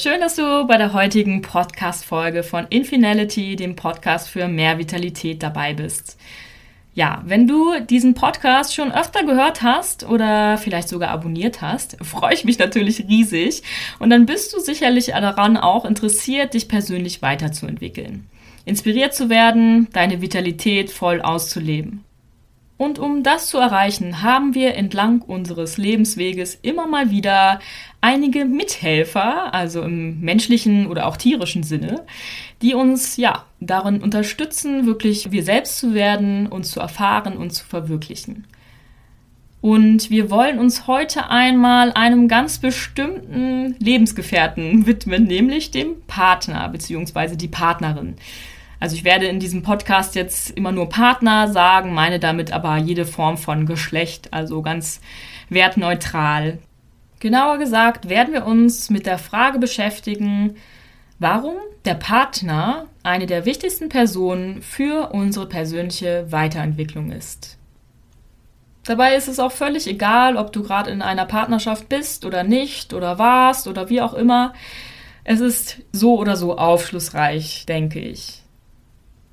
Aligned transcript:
schön, 0.00 0.20
dass 0.20 0.36
du 0.36 0.66
bei 0.66 0.78
der 0.78 0.94
heutigen 0.94 1.42
Podcast-Folge 1.42 2.42
von 2.42 2.66
Infinality, 2.70 3.54
dem 3.54 3.76
Podcast 3.76 4.30
für 4.30 4.48
mehr 4.48 4.78
Vitalität, 4.78 5.42
dabei 5.42 5.74
bist. 5.74 6.18
Ja, 6.94 7.22
wenn 7.26 7.46
du 7.46 7.78
diesen 7.80 8.14
Podcast 8.14 8.74
schon 8.74 8.92
öfter 8.92 9.24
gehört 9.24 9.60
hast 9.60 10.08
oder 10.08 10.56
vielleicht 10.56 10.88
sogar 10.88 11.10
abonniert 11.10 11.60
hast, 11.60 11.98
freue 12.02 12.32
ich 12.32 12.46
mich 12.46 12.58
natürlich 12.58 13.08
riesig. 13.08 13.62
Und 13.98 14.08
dann 14.08 14.24
bist 14.24 14.54
du 14.54 14.60
sicherlich 14.60 15.08
daran 15.08 15.58
auch 15.58 15.84
interessiert, 15.84 16.54
dich 16.54 16.66
persönlich 16.66 17.20
weiterzuentwickeln. 17.20 18.26
Inspiriert 18.64 19.14
zu 19.14 19.28
werden, 19.28 19.88
deine 19.92 20.22
Vitalität 20.22 20.90
voll 20.90 21.20
auszuleben. 21.20 22.04
Und 22.80 22.98
um 22.98 23.22
das 23.22 23.48
zu 23.48 23.58
erreichen, 23.58 24.22
haben 24.22 24.54
wir 24.54 24.74
entlang 24.74 25.20
unseres 25.20 25.76
Lebensweges 25.76 26.58
immer 26.62 26.86
mal 26.86 27.10
wieder 27.10 27.60
einige 28.00 28.46
Mithelfer, 28.46 29.52
also 29.52 29.82
im 29.82 30.20
menschlichen 30.20 30.86
oder 30.86 31.06
auch 31.06 31.18
tierischen 31.18 31.62
Sinne, 31.62 32.06
die 32.62 32.72
uns 32.72 33.18
ja 33.18 33.44
darin 33.60 34.00
unterstützen, 34.02 34.86
wirklich 34.86 35.30
wir 35.30 35.42
selbst 35.42 35.78
zu 35.78 35.92
werden, 35.92 36.46
uns 36.46 36.70
zu 36.70 36.80
erfahren 36.80 37.36
und 37.36 37.50
zu 37.50 37.66
verwirklichen. 37.66 38.46
Und 39.60 40.08
wir 40.08 40.30
wollen 40.30 40.58
uns 40.58 40.86
heute 40.86 41.28
einmal 41.28 41.92
einem 41.92 42.28
ganz 42.28 42.60
bestimmten 42.60 43.76
Lebensgefährten 43.78 44.86
widmen, 44.86 45.24
nämlich 45.24 45.70
dem 45.70 46.00
Partner 46.06 46.66
bzw. 46.70 47.36
die 47.36 47.48
Partnerin. 47.48 48.16
Also 48.80 48.96
ich 48.96 49.04
werde 49.04 49.26
in 49.26 49.38
diesem 49.38 49.62
Podcast 49.62 50.14
jetzt 50.14 50.50
immer 50.50 50.72
nur 50.72 50.88
Partner 50.88 51.48
sagen, 51.48 51.92
meine 51.92 52.18
damit 52.18 52.50
aber 52.50 52.78
jede 52.78 53.04
Form 53.04 53.36
von 53.36 53.66
Geschlecht, 53.66 54.32
also 54.32 54.62
ganz 54.62 55.02
wertneutral. 55.50 56.58
Genauer 57.20 57.58
gesagt 57.58 58.08
werden 58.08 58.32
wir 58.32 58.46
uns 58.46 58.88
mit 58.88 59.04
der 59.04 59.18
Frage 59.18 59.58
beschäftigen, 59.58 60.56
warum 61.18 61.56
der 61.84 61.94
Partner 61.94 62.86
eine 63.02 63.26
der 63.26 63.44
wichtigsten 63.44 63.90
Personen 63.90 64.62
für 64.62 65.12
unsere 65.12 65.46
persönliche 65.46 66.32
Weiterentwicklung 66.32 67.12
ist. 67.12 67.58
Dabei 68.84 69.14
ist 69.14 69.28
es 69.28 69.38
auch 69.38 69.52
völlig 69.52 69.86
egal, 69.86 70.36
ob 70.36 70.52
du 70.52 70.62
gerade 70.62 70.90
in 70.90 71.02
einer 71.02 71.26
Partnerschaft 71.26 71.90
bist 71.90 72.24
oder 72.24 72.42
nicht 72.42 72.94
oder 72.94 73.18
warst 73.18 73.68
oder 73.68 73.90
wie 73.90 74.00
auch 74.00 74.14
immer. 74.14 74.54
Es 75.22 75.40
ist 75.40 75.82
so 75.92 76.18
oder 76.18 76.36
so 76.36 76.56
aufschlussreich, 76.56 77.66
denke 77.66 78.00
ich. 78.00 78.39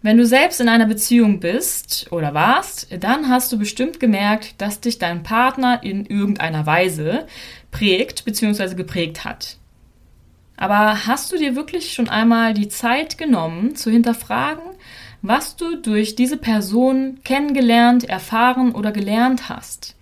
Wenn 0.04 0.18
du 0.18 0.26
selbst 0.26 0.62
in 0.62 0.70
einer 0.70 0.86
Beziehung 0.86 1.40
bist 1.40 2.08
oder 2.12 2.36
warst, 2.36 2.88
dann 3.00 3.30
hast 3.30 3.52
du 3.52 3.58
bestimmt 3.58 4.00
gemerkt, 4.00 4.62
dass 4.62 4.80
dich 4.80 5.00
dein 5.00 5.24
Partner 5.24 5.82
in 5.82 6.06
irgendeiner 6.06 6.68
Weise 6.68 7.26
prägt 7.72 8.24
bzw. 8.24 8.76
geprägt 8.76 9.26
hat. 9.26 9.58
Aber 10.56 11.08
hast 11.08 11.32
du 11.32 11.38
dir 11.38 11.56
wirklich 11.56 11.94
schon 11.94 12.10
einmal 12.10 12.54
die 12.54 12.68
Zeit 12.68 13.18
genommen 13.18 13.76
zu 13.76 13.90
hinterfragen, 13.90 14.64
was 15.24 15.56
du 15.56 15.76
durch 15.78 16.16
diese 16.16 16.38
Person 16.38 17.20
kennengelernt, 17.24 18.04
erfahren 18.04 18.74
oder 18.74 18.92
gelernt 18.92 19.50
hast? 19.50 19.96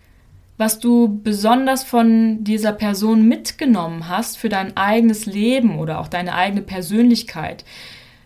Was 0.58 0.80
du 0.80 1.20
besonders 1.24 1.84
von 1.84 2.44
dieser 2.44 2.74
Person 2.74 3.28
mitgenommen 3.28 4.08
hast 4.08 4.38
für 4.38 4.50
dein 4.50 4.76
eigenes 4.78 5.26
Leben 5.26 5.80
oder 5.80 6.00
auch 6.00 6.08
deine 6.08 6.36
eigene 6.36 6.62
Persönlichkeit? 6.62 7.66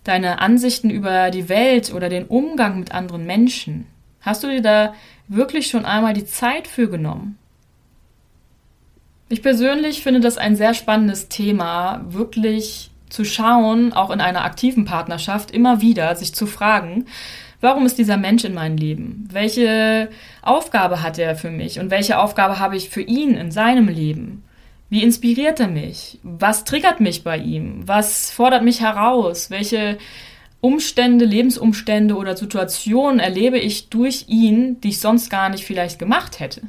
Deine 0.09 0.39
Ansichten 0.39 0.89
über 0.89 1.29
die 1.29 1.47
Welt 1.47 1.93
oder 1.93 2.09
den 2.09 2.25
Umgang 2.25 2.79
mit 2.79 2.93
anderen 2.93 3.25
Menschen? 3.25 3.85
Hast 4.21 4.43
du 4.43 4.47
dir 4.47 4.61
da 4.61 4.93
wirklich 5.27 5.67
schon 5.67 5.85
einmal 5.85 6.13
die 6.13 6.25
Zeit 6.25 6.67
für 6.67 6.89
genommen? 6.89 7.37
Ich 9.29 9.43
persönlich 9.43 10.01
finde 10.01 10.19
das 10.19 10.37
ein 10.37 10.55
sehr 10.55 10.73
spannendes 10.73 11.29
Thema, 11.29 12.03
wirklich 12.09 12.89
zu 13.09 13.23
schauen, 13.23 13.93
auch 13.93 14.09
in 14.09 14.21
einer 14.21 14.43
aktiven 14.43 14.85
Partnerschaft, 14.85 15.51
immer 15.51 15.81
wieder 15.81 16.15
sich 16.15 16.33
zu 16.33 16.47
fragen, 16.47 17.05
warum 17.61 17.85
ist 17.85 17.99
dieser 17.99 18.17
Mensch 18.17 18.43
in 18.43 18.55
meinem 18.55 18.77
Leben? 18.77 19.27
Welche 19.31 20.09
Aufgabe 20.41 21.03
hat 21.03 21.19
er 21.19 21.35
für 21.35 21.51
mich 21.51 21.79
und 21.79 21.91
welche 21.91 22.17
Aufgabe 22.17 22.59
habe 22.59 22.75
ich 22.75 22.89
für 22.89 23.01
ihn 23.01 23.35
in 23.35 23.51
seinem 23.51 23.87
Leben? 23.87 24.43
Wie 24.89 25.03
inspiriert 25.03 25.59
er 25.59 25.67
mich? 25.67 26.19
Was 26.23 26.63
triggert 26.63 26.99
mich 26.99 27.23
bei 27.23 27.37
ihm? 27.37 27.87
Was 27.87 28.31
fordert 28.31 28.63
mich 28.63 28.81
heraus? 28.81 29.51
Welche 29.51 29.99
Umstände, 30.61 31.25
Lebensumstände 31.25 32.15
oder 32.15 32.35
Situationen 32.35 33.19
erlebe 33.19 33.59
ich 33.59 33.89
durch 33.89 34.25
ihn, 34.27 34.81
die 34.81 34.89
ich 34.89 34.99
sonst 34.99 35.29
gar 35.29 35.49
nicht 35.49 35.63
vielleicht 35.63 35.99
gemacht 35.99 36.39
hätte? 36.39 36.61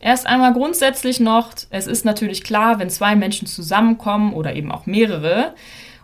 Erst 0.00 0.26
einmal 0.26 0.52
grundsätzlich 0.52 1.18
noch, 1.18 1.52
es 1.70 1.86
ist 1.86 2.04
natürlich 2.04 2.42
klar, 2.42 2.78
wenn 2.78 2.90
zwei 2.90 3.16
Menschen 3.16 3.46
zusammenkommen 3.46 4.34
oder 4.34 4.54
eben 4.54 4.70
auch 4.70 4.84
mehrere, 4.84 5.54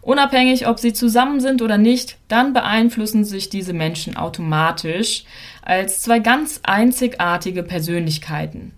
unabhängig 0.00 0.68
ob 0.68 0.78
sie 0.78 0.92
zusammen 0.92 1.40
sind 1.40 1.62
oder 1.62 1.78
nicht, 1.78 2.16
dann 2.28 2.52
beeinflussen 2.52 3.24
sich 3.24 3.50
diese 3.50 3.72
Menschen 3.72 4.16
automatisch 4.16 5.24
als 5.62 6.00
zwei 6.00 6.20
ganz 6.20 6.60
einzigartige 6.62 7.62
Persönlichkeiten. 7.62 8.72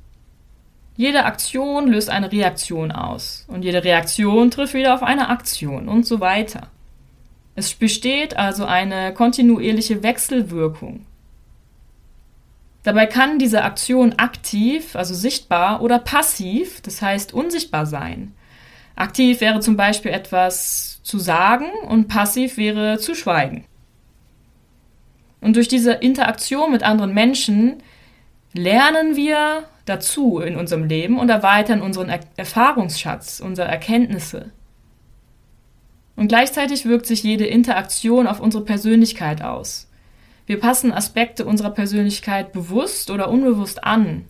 Jede 1.00 1.24
Aktion 1.24 1.86
löst 1.86 2.10
eine 2.10 2.30
Reaktion 2.30 2.92
aus 2.92 3.46
und 3.48 3.64
jede 3.64 3.82
Reaktion 3.82 4.50
trifft 4.50 4.74
wieder 4.74 4.92
auf 4.92 5.02
eine 5.02 5.30
Aktion 5.30 5.88
und 5.88 6.04
so 6.04 6.20
weiter. 6.20 6.68
Es 7.54 7.72
besteht 7.72 8.36
also 8.36 8.66
eine 8.66 9.14
kontinuierliche 9.14 10.02
Wechselwirkung. 10.02 11.06
Dabei 12.82 13.06
kann 13.06 13.38
diese 13.38 13.64
Aktion 13.64 14.12
aktiv, 14.18 14.94
also 14.94 15.14
sichtbar, 15.14 15.80
oder 15.80 15.98
passiv, 16.00 16.82
das 16.82 17.00
heißt 17.00 17.32
unsichtbar 17.32 17.86
sein. 17.86 18.34
Aktiv 18.94 19.40
wäre 19.40 19.60
zum 19.60 19.78
Beispiel 19.78 20.10
etwas 20.10 21.00
zu 21.02 21.18
sagen 21.18 21.70
und 21.88 22.08
passiv 22.08 22.58
wäre 22.58 22.98
zu 22.98 23.14
schweigen. 23.14 23.64
Und 25.40 25.56
durch 25.56 25.68
diese 25.68 25.92
Interaktion 25.92 26.70
mit 26.70 26.82
anderen 26.82 27.14
Menschen 27.14 27.82
lernen 28.52 29.16
wir 29.16 29.64
dazu 29.84 30.38
in 30.38 30.56
unserem 30.56 30.84
Leben 30.84 31.18
und 31.18 31.28
erweitern 31.28 31.82
unseren 31.82 32.08
er 32.08 32.20
Erfahrungsschatz, 32.36 33.40
unsere 33.40 33.68
Erkenntnisse. 33.68 34.50
Und 36.16 36.28
gleichzeitig 36.28 36.84
wirkt 36.84 37.06
sich 37.06 37.22
jede 37.22 37.46
Interaktion 37.46 38.26
auf 38.26 38.40
unsere 38.40 38.64
Persönlichkeit 38.64 39.42
aus. 39.42 39.88
Wir 40.46 40.60
passen 40.60 40.92
Aspekte 40.92 41.44
unserer 41.44 41.70
Persönlichkeit 41.70 42.52
bewusst 42.52 43.10
oder 43.10 43.30
unbewusst 43.30 43.84
an. 43.84 44.24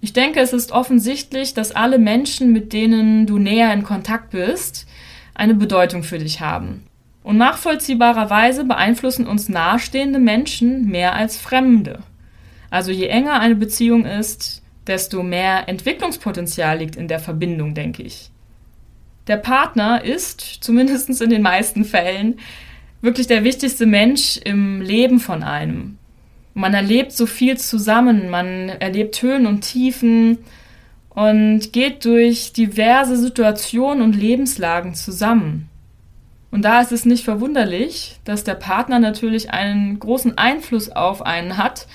Ich 0.00 0.12
denke, 0.12 0.40
es 0.40 0.52
ist 0.52 0.72
offensichtlich, 0.72 1.54
dass 1.54 1.70
alle 1.70 1.98
Menschen, 1.98 2.52
mit 2.52 2.72
denen 2.72 3.26
du 3.26 3.38
näher 3.38 3.72
in 3.72 3.84
Kontakt 3.84 4.30
bist, 4.30 4.86
eine 5.32 5.54
Bedeutung 5.54 6.02
für 6.02 6.18
dich 6.18 6.40
haben. 6.40 6.82
Und 7.22 7.38
nachvollziehbarerweise 7.38 8.64
beeinflussen 8.64 9.26
uns 9.28 9.48
nahestehende 9.48 10.18
Menschen 10.18 10.88
mehr 10.88 11.14
als 11.14 11.36
Fremde. 11.36 12.00
Also 12.72 12.90
je 12.90 13.08
enger 13.08 13.38
eine 13.38 13.54
Beziehung 13.54 14.06
ist, 14.06 14.62
desto 14.86 15.22
mehr 15.22 15.68
Entwicklungspotenzial 15.68 16.78
liegt 16.78 16.96
in 16.96 17.06
der 17.06 17.18
Verbindung, 17.18 17.74
denke 17.74 18.02
ich. 18.02 18.30
Der 19.26 19.36
Partner 19.36 20.02
ist, 20.02 20.40
zumindest 20.62 21.20
in 21.20 21.28
den 21.28 21.42
meisten 21.42 21.84
Fällen, 21.84 22.38
wirklich 23.02 23.26
der 23.26 23.44
wichtigste 23.44 23.84
Mensch 23.84 24.38
im 24.42 24.80
Leben 24.80 25.20
von 25.20 25.42
einem. 25.42 25.98
Man 26.54 26.72
erlebt 26.72 27.12
so 27.12 27.26
viel 27.26 27.58
zusammen, 27.58 28.30
man 28.30 28.70
erlebt 28.70 29.20
Höhen 29.20 29.44
und 29.44 29.60
Tiefen 29.60 30.38
und 31.10 31.74
geht 31.74 32.06
durch 32.06 32.54
diverse 32.54 33.18
Situationen 33.18 34.02
und 34.02 34.16
Lebenslagen 34.16 34.94
zusammen. 34.94 35.68
Und 36.50 36.62
da 36.62 36.80
ist 36.80 36.92
es 36.92 37.04
nicht 37.04 37.22
verwunderlich, 37.22 38.18
dass 38.24 38.44
der 38.44 38.54
Partner 38.54 38.98
natürlich 38.98 39.50
einen 39.50 39.98
großen 39.98 40.38
Einfluss 40.38 40.88
auf 40.88 41.20
einen 41.20 41.58
hat 41.58 41.86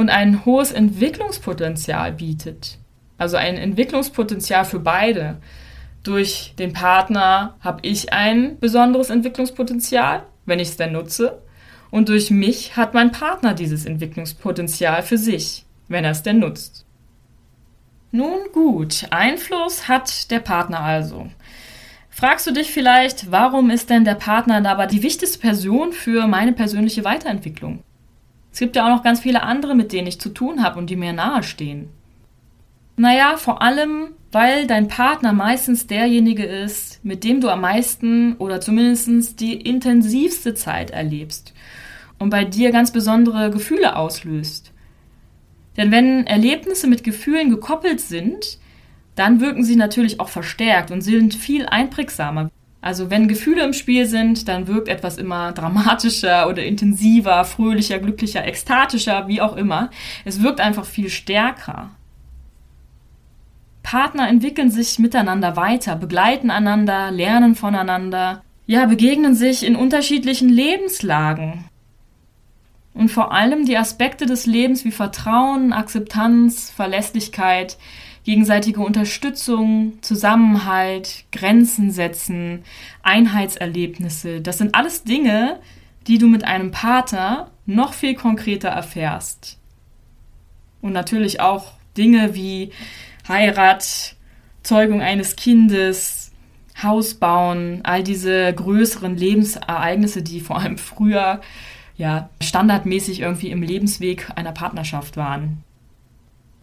und 0.00 0.08
ein 0.08 0.46
hohes 0.46 0.72
Entwicklungspotenzial 0.72 2.12
bietet. 2.12 2.78
Also 3.18 3.36
ein 3.36 3.58
Entwicklungspotenzial 3.58 4.64
für 4.64 4.78
beide. 4.80 5.36
Durch 6.02 6.54
den 6.58 6.72
Partner 6.72 7.56
habe 7.60 7.80
ich 7.82 8.10
ein 8.10 8.58
besonderes 8.58 9.10
Entwicklungspotenzial, 9.10 10.22
wenn 10.46 10.58
ich 10.58 10.68
es 10.68 10.78
denn 10.78 10.92
nutze. 10.92 11.42
Und 11.90 12.08
durch 12.08 12.30
mich 12.30 12.78
hat 12.78 12.94
mein 12.94 13.12
Partner 13.12 13.52
dieses 13.52 13.84
Entwicklungspotenzial 13.84 15.02
für 15.02 15.18
sich, 15.18 15.66
wenn 15.88 16.04
er 16.04 16.12
es 16.12 16.22
denn 16.22 16.38
nutzt. 16.38 16.86
Nun 18.10 18.38
gut, 18.54 19.06
Einfluss 19.10 19.86
hat 19.86 20.30
der 20.30 20.40
Partner 20.40 20.80
also. 20.80 21.28
Fragst 22.08 22.46
du 22.46 22.52
dich 22.52 22.72
vielleicht, 22.72 23.30
warum 23.30 23.68
ist 23.68 23.90
denn 23.90 24.06
der 24.06 24.14
Partner 24.14 24.62
dabei 24.62 24.86
die 24.86 25.02
wichtigste 25.02 25.38
Person 25.38 25.92
für 25.92 26.26
meine 26.26 26.54
persönliche 26.54 27.04
Weiterentwicklung? 27.04 27.82
Es 28.52 28.58
gibt 28.58 28.76
ja 28.76 28.84
auch 28.84 28.96
noch 28.96 29.04
ganz 29.04 29.20
viele 29.20 29.42
andere, 29.42 29.74
mit 29.74 29.92
denen 29.92 30.08
ich 30.08 30.20
zu 30.20 30.30
tun 30.30 30.62
habe 30.62 30.78
und 30.78 30.90
die 30.90 30.96
mir 30.96 31.12
nahestehen. 31.12 31.88
Naja, 32.96 33.36
vor 33.36 33.62
allem, 33.62 34.08
weil 34.32 34.66
dein 34.66 34.88
Partner 34.88 35.32
meistens 35.32 35.86
derjenige 35.86 36.44
ist, 36.44 37.04
mit 37.04 37.24
dem 37.24 37.40
du 37.40 37.48
am 37.48 37.62
meisten 37.62 38.36
oder 38.36 38.60
zumindest 38.60 39.40
die 39.40 39.54
intensivste 39.54 40.54
Zeit 40.54 40.90
erlebst 40.90 41.54
und 42.18 42.30
bei 42.30 42.44
dir 42.44 42.70
ganz 42.70 42.92
besondere 42.92 43.50
Gefühle 43.50 43.96
auslöst. 43.96 44.72
Denn 45.76 45.90
wenn 45.90 46.26
Erlebnisse 46.26 46.86
mit 46.86 47.04
Gefühlen 47.04 47.48
gekoppelt 47.48 48.00
sind, 48.00 48.58
dann 49.14 49.40
wirken 49.40 49.64
sie 49.64 49.76
natürlich 49.76 50.20
auch 50.20 50.28
verstärkt 50.28 50.90
und 50.90 51.00
sind 51.00 51.34
viel 51.34 51.66
einprägsamer. 51.66 52.50
Also 52.82 53.10
wenn 53.10 53.28
Gefühle 53.28 53.62
im 53.64 53.74
Spiel 53.74 54.06
sind, 54.06 54.48
dann 54.48 54.66
wirkt 54.66 54.88
etwas 54.88 55.18
immer 55.18 55.52
dramatischer 55.52 56.48
oder 56.48 56.64
intensiver, 56.64 57.44
fröhlicher, 57.44 57.98
glücklicher, 57.98 58.46
ekstatischer, 58.46 59.28
wie 59.28 59.42
auch 59.42 59.56
immer. 59.56 59.90
Es 60.24 60.42
wirkt 60.42 60.60
einfach 60.60 60.86
viel 60.86 61.10
stärker. 61.10 61.90
Partner 63.82 64.28
entwickeln 64.28 64.70
sich 64.70 64.98
miteinander 64.98 65.56
weiter, 65.56 65.96
begleiten 65.96 66.50
einander, 66.50 67.10
lernen 67.10 67.54
voneinander, 67.54 68.42
ja, 68.66 68.86
begegnen 68.86 69.34
sich 69.34 69.64
in 69.64 69.76
unterschiedlichen 69.76 70.48
Lebenslagen. 70.48 71.64
Und 72.94 73.10
vor 73.10 73.32
allem 73.32 73.66
die 73.66 73.76
Aspekte 73.76 74.26
des 74.26 74.46
Lebens 74.46 74.84
wie 74.84 74.90
Vertrauen, 74.90 75.72
Akzeptanz, 75.72 76.70
Verlässlichkeit, 76.70 77.78
gegenseitige 78.24 78.80
Unterstützung, 78.80 79.94
Zusammenhalt, 80.02 81.24
Grenzen 81.32 81.90
setzen, 81.90 82.64
Einheitserlebnisse, 83.02 84.40
das 84.40 84.58
sind 84.58 84.74
alles 84.74 85.04
Dinge, 85.04 85.58
die 86.06 86.18
du 86.18 86.26
mit 86.26 86.44
einem 86.44 86.70
Partner 86.70 87.50
noch 87.66 87.92
viel 87.92 88.14
konkreter 88.14 88.68
erfährst. 88.68 89.58
Und 90.80 90.92
natürlich 90.92 91.40
auch 91.40 91.72
Dinge 91.96 92.34
wie 92.34 92.70
Heirat, 93.28 94.16
Zeugung 94.62 95.00
eines 95.00 95.36
Kindes, 95.36 96.32
Haus 96.82 97.14
bauen, 97.14 97.80
all 97.82 98.02
diese 98.02 98.52
größeren 98.54 99.16
Lebensereignisse, 99.16 100.22
die 100.22 100.40
vor 100.40 100.58
allem 100.58 100.78
früher 100.78 101.40
ja 101.96 102.30
standardmäßig 102.42 103.20
irgendwie 103.20 103.50
im 103.50 103.62
Lebensweg 103.62 104.28
einer 104.34 104.52
Partnerschaft 104.52 105.16
waren. 105.16 105.62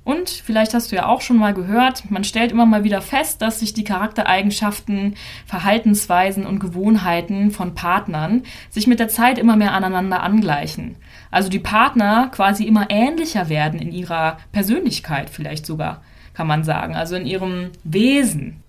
Und 0.08 0.30
vielleicht 0.30 0.74
hast 0.74 0.94
du 0.94 0.96
ja 0.96 1.08
auch 1.08 1.20
schon 1.20 1.36
mal 1.36 1.54
gehört, 1.54 2.10
man 2.10 2.24
stellt 2.24 2.54
immer 2.54 2.66
mal 2.66 2.86
wieder 2.86 3.02
fest, 3.02 3.42
dass 3.42 3.60
sich 3.60 3.74
die 3.74 3.84
Charaktereigenschaften, 3.84 5.16
Verhaltensweisen 5.46 6.46
und 6.46 6.60
Gewohnheiten 6.60 7.52
von 7.52 7.76
Partnern 7.76 8.44
sich 8.70 8.88
mit 8.88 9.02
der 9.02 9.10
Zeit 9.10 9.38
immer 9.38 9.58
mehr 9.58 9.74
aneinander 9.74 10.24
angleichen. 10.24 10.96
Also 11.30 11.50
die 11.50 11.60
Partner 11.60 12.30
quasi 12.32 12.64
immer 12.64 12.90
ähnlicher 12.90 13.50
werden 13.50 13.82
in 13.82 13.92
ihrer 13.92 14.38
Persönlichkeit 14.54 15.30
vielleicht 15.30 15.66
sogar, 15.66 16.02
kann 16.34 16.48
man 16.48 16.64
sagen, 16.64 16.96
also 16.96 17.18
in 17.18 17.26
ihrem 17.26 17.72
Wesen. 17.84 18.64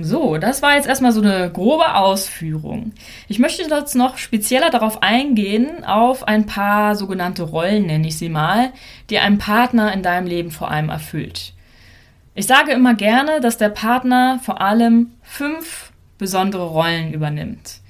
So, 0.00 0.38
das 0.38 0.62
war 0.62 0.76
jetzt 0.76 0.86
erstmal 0.86 1.12
so 1.12 1.20
eine 1.20 1.50
grobe 1.50 1.94
Ausführung. 1.94 2.92
Ich 3.26 3.38
möchte 3.38 3.62
jetzt 3.62 3.96
noch 3.96 4.16
spezieller 4.18 4.70
darauf 4.70 5.02
eingehen, 5.02 5.84
auf 5.84 6.26
ein 6.28 6.46
paar 6.46 6.94
sogenannte 6.94 7.42
Rollen, 7.42 7.86
nenne 7.86 8.06
ich 8.06 8.18
sie 8.18 8.28
mal, 8.28 8.72
die 9.10 9.18
ein 9.18 9.38
Partner 9.38 9.92
in 9.92 10.02
deinem 10.02 10.26
Leben 10.26 10.50
vor 10.50 10.70
allem 10.70 10.88
erfüllt. 10.88 11.54
Ich 12.34 12.46
sage 12.46 12.72
immer 12.72 12.94
gerne, 12.94 13.40
dass 13.40 13.58
der 13.58 13.70
Partner 13.70 14.38
vor 14.42 14.60
allem 14.60 15.12
fünf 15.22 15.92
besondere 16.18 16.66
Rollen 16.66 17.12
übernimmt. 17.12 17.80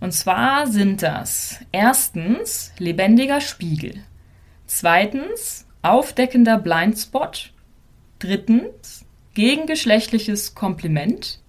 Und 0.00 0.12
zwar 0.12 0.66
sind 0.66 1.02
das 1.02 1.60
erstens 1.70 2.72
lebendiger 2.78 3.40
Spiegel, 3.40 4.02
zweitens 4.66 5.66
aufdeckender 5.82 6.58
Blindspot, 6.58 7.52
drittens 8.18 9.04
gegengeschlechtliches 9.34 10.54
Kompliment, 10.54 11.40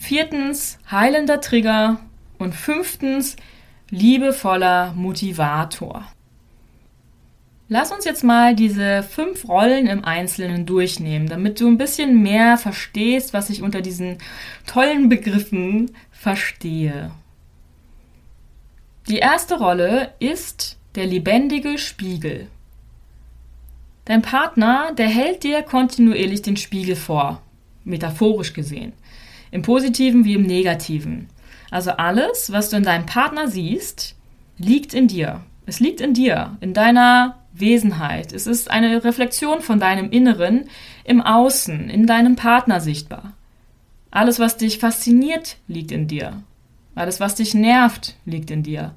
Viertens 0.00 0.78
heilender 0.90 1.42
Trigger 1.42 2.00
und 2.38 2.54
fünftens 2.54 3.36
liebevoller 3.90 4.92
Motivator. 4.94 6.06
Lass 7.68 7.92
uns 7.92 8.06
jetzt 8.06 8.24
mal 8.24 8.56
diese 8.56 9.02
fünf 9.04 9.46
Rollen 9.46 9.86
im 9.86 10.04
Einzelnen 10.04 10.64
durchnehmen, 10.64 11.28
damit 11.28 11.60
du 11.60 11.68
ein 11.68 11.76
bisschen 11.76 12.22
mehr 12.22 12.56
verstehst, 12.56 13.34
was 13.34 13.50
ich 13.50 13.62
unter 13.62 13.82
diesen 13.82 14.16
tollen 14.66 15.10
Begriffen 15.10 15.92
verstehe. 16.10 17.12
Die 19.06 19.18
erste 19.18 19.58
Rolle 19.58 20.14
ist 20.18 20.78
der 20.94 21.06
lebendige 21.06 21.76
Spiegel. 21.76 22.48
Dein 24.06 24.22
Partner, 24.22 24.92
der 24.96 25.08
hält 25.08 25.44
dir 25.44 25.62
kontinuierlich 25.62 26.40
den 26.40 26.56
Spiegel 26.56 26.96
vor, 26.96 27.42
metaphorisch 27.84 28.54
gesehen. 28.54 28.94
Im 29.50 29.62
positiven 29.62 30.24
wie 30.24 30.34
im 30.34 30.42
negativen. 30.42 31.28
Also 31.70 31.92
alles, 31.92 32.52
was 32.52 32.70
du 32.70 32.76
in 32.76 32.82
deinem 32.82 33.06
Partner 33.06 33.48
siehst, 33.48 34.16
liegt 34.58 34.94
in 34.94 35.08
dir. 35.08 35.40
Es 35.66 35.80
liegt 35.80 36.00
in 36.00 36.14
dir, 36.14 36.56
in 36.60 36.74
deiner 36.74 37.36
Wesenheit. 37.52 38.32
Es 38.32 38.46
ist 38.46 38.70
eine 38.70 39.04
Reflexion 39.04 39.60
von 39.60 39.78
deinem 39.78 40.10
Inneren 40.10 40.68
im 41.04 41.20
Außen, 41.20 41.88
in 41.88 42.06
deinem 42.06 42.36
Partner 42.36 42.80
sichtbar. 42.80 43.34
Alles, 44.10 44.38
was 44.38 44.56
dich 44.56 44.78
fasziniert, 44.78 45.56
liegt 45.68 45.92
in 45.92 46.08
dir. 46.08 46.42
Alles, 46.94 47.20
was 47.20 47.36
dich 47.36 47.54
nervt, 47.54 48.16
liegt 48.24 48.50
in 48.50 48.62
dir. 48.62 48.94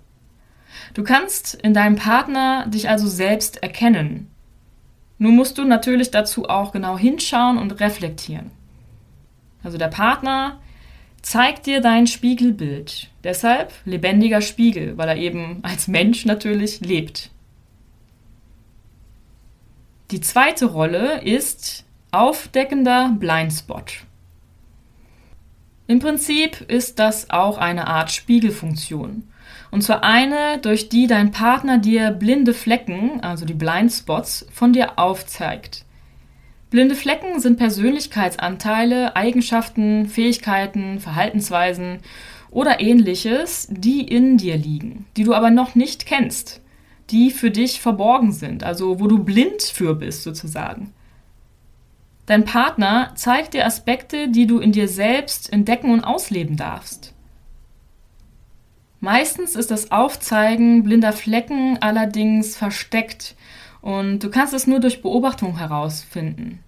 Du 0.94 1.04
kannst 1.04 1.54
in 1.56 1.74
deinem 1.74 1.96
Partner 1.96 2.66
dich 2.68 2.90
also 2.90 3.08
selbst 3.08 3.62
erkennen. 3.62 4.32
Nun 5.20 5.36
musst 5.36 5.58
du 5.58 5.64
natürlich 5.64 6.10
dazu 6.10 6.50
auch 6.50 6.72
genau 6.72 6.98
hinschauen 6.98 7.58
und 7.58 7.80
reflektieren. 7.80 8.52
Also 9.64 9.78
der 9.78 9.88
Partner 9.88 10.60
zeigt 11.22 11.66
dir 11.66 11.82
dein 11.82 12.06
Spiegelbild. 12.06 13.10
Deshalb 13.24 13.74
lebendiger 13.86 14.42
Spiegel, 14.42 14.98
weil 14.98 15.10
er 15.10 15.18
eben 15.18 15.60
als 15.64 15.88
Mensch 15.88 16.26
natürlich 16.26 16.82
lebt. 16.82 17.32
Die 20.12 20.22
zweite 20.22 20.66
Rolle 20.66 21.22
ist 21.22 21.86
aufdeckender 22.12 23.16
Blindspot. 23.18 24.04
Im 25.88 26.00
Prinzip 26.00 26.62
ist 26.62 27.00
das 27.00 27.30
auch 27.30 27.58
eine 27.58 27.88
Art 27.88 28.12
Spiegelfunktion. 28.12 29.24
Und 29.72 29.82
zwar 29.82 30.04
eine, 30.04 30.60
durch 30.60 30.90
die 30.90 31.08
dein 31.08 31.32
Partner 31.32 31.78
dir 31.78 32.12
blinde 32.12 32.54
Flecken, 32.54 33.22
also 33.22 33.46
die 33.46 33.54
Blindspots, 33.54 34.46
von 34.52 34.72
dir 34.74 35.00
aufzeigt. 35.00 35.86
Blinde 36.74 36.96
Flecken 36.96 37.40
sind 37.40 37.58
Persönlichkeitsanteile, 37.58 39.16
Eigenschaften, 39.16 40.08
Fähigkeiten, 40.08 41.00
Verhaltensweisen 41.00 42.00
oder 42.50 42.80
ähnliches, 42.80 43.68
die 43.70 44.02
in 44.02 44.38
dir 44.38 44.58
liegen, 44.58 45.06
die 45.16 45.24
du 45.24 45.36
aber 45.36 45.52
noch 45.52 45.76
nicht 45.76 46.08
kennst, 46.08 46.62
die 47.12 47.30
für 47.30 47.52
dich 47.52 47.80
verborgen 47.80 48.32
sind, 48.32 48.64
also 48.64 49.00
wo 49.00 49.06
du 49.06 49.24
blind 49.24 49.62
für 49.62 49.94
bist 49.94 50.24
sozusagen. 50.24 50.92
Dein 52.26 52.44
Partner 52.44 53.12
zeigt 53.14 53.54
dir 53.54 53.68
Aspekte, 53.68 54.30
die 54.30 54.48
du 54.48 54.58
in 54.58 54.72
dir 54.72 54.88
selbst 54.88 55.54
entdecken 55.54 55.92
und 55.92 56.04
ausleben 56.04 56.58
darfst. 56.58 57.14
Meistens 59.00 59.56
ist 59.56 59.70
das 59.70 59.92
Aufzeigen 59.92 60.82
blinder 60.82 61.14
Flecken 61.14 61.78
allerdings 61.82 62.58
versteckt 62.58 63.36
und 63.84 64.24
du 64.24 64.30
kannst 64.30 64.54
es 64.54 64.66
nur 64.66 64.80
durch 64.80 65.02
Beobachtung 65.02 65.58
herausfinden. 65.58 66.64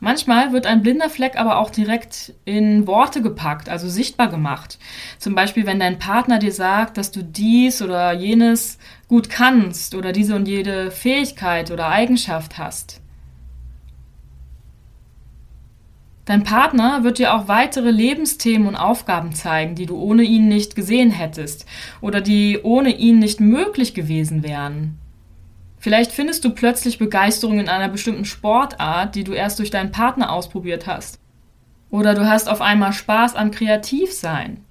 Manchmal 0.00 0.52
wird 0.52 0.66
ein 0.66 0.82
blinder 0.82 1.08
Fleck 1.08 1.36
aber 1.36 1.58
auch 1.58 1.70
direkt 1.70 2.34
in 2.44 2.86
Worte 2.86 3.22
gepackt, 3.22 3.70
also 3.70 3.88
sichtbar 3.88 4.28
gemacht. 4.28 4.78
Zum 5.18 5.34
Beispiel, 5.34 5.64
wenn 5.64 5.80
dein 5.80 5.98
Partner 5.98 6.38
dir 6.38 6.52
sagt, 6.52 6.98
dass 6.98 7.12
du 7.12 7.24
dies 7.24 7.80
oder 7.80 8.12
jenes 8.12 8.78
gut 9.08 9.30
kannst 9.30 9.94
oder 9.94 10.12
diese 10.12 10.36
und 10.36 10.48
jede 10.48 10.90
Fähigkeit 10.90 11.70
oder 11.70 11.88
Eigenschaft 11.88 12.58
hast. 12.58 13.00
Dein 16.26 16.42
Partner 16.42 17.04
wird 17.04 17.18
dir 17.18 17.34
auch 17.34 17.48
weitere 17.48 17.90
Lebensthemen 17.90 18.66
und 18.66 18.76
Aufgaben 18.76 19.32
zeigen, 19.32 19.76
die 19.76 19.86
du 19.86 19.96
ohne 19.96 20.24
ihn 20.24 20.48
nicht 20.48 20.74
gesehen 20.74 21.12
hättest 21.12 21.66
oder 22.02 22.20
die 22.20 22.60
ohne 22.62 22.90
ihn 22.90 23.20
nicht 23.20 23.40
möglich 23.40 23.94
gewesen 23.94 24.42
wären. 24.42 24.98
Vielleicht 25.86 26.10
findest 26.10 26.44
du 26.44 26.50
plötzlich 26.50 26.98
Begeisterung 26.98 27.60
in 27.60 27.68
einer 27.68 27.88
bestimmten 27.88 28.24
Sportart, 28.24 29.14
die 29.14 29.22
du 29.22 29.34
erst 29.34 29.60
durch 29.60 29.70
deinen 29.70 29.92
Partner 29.92 30.32
ausprobiert 30.32 30.88
hast. 30.88 31.20
Oder 31.90 32.14
du 32.14 32.26
hast 32.26 32.48
auf 32.48 32.60
einmal 32.60 32.92
Spaß 32.92 33.36
am 33.36 33.52
Kreativsein. 33.52 34.64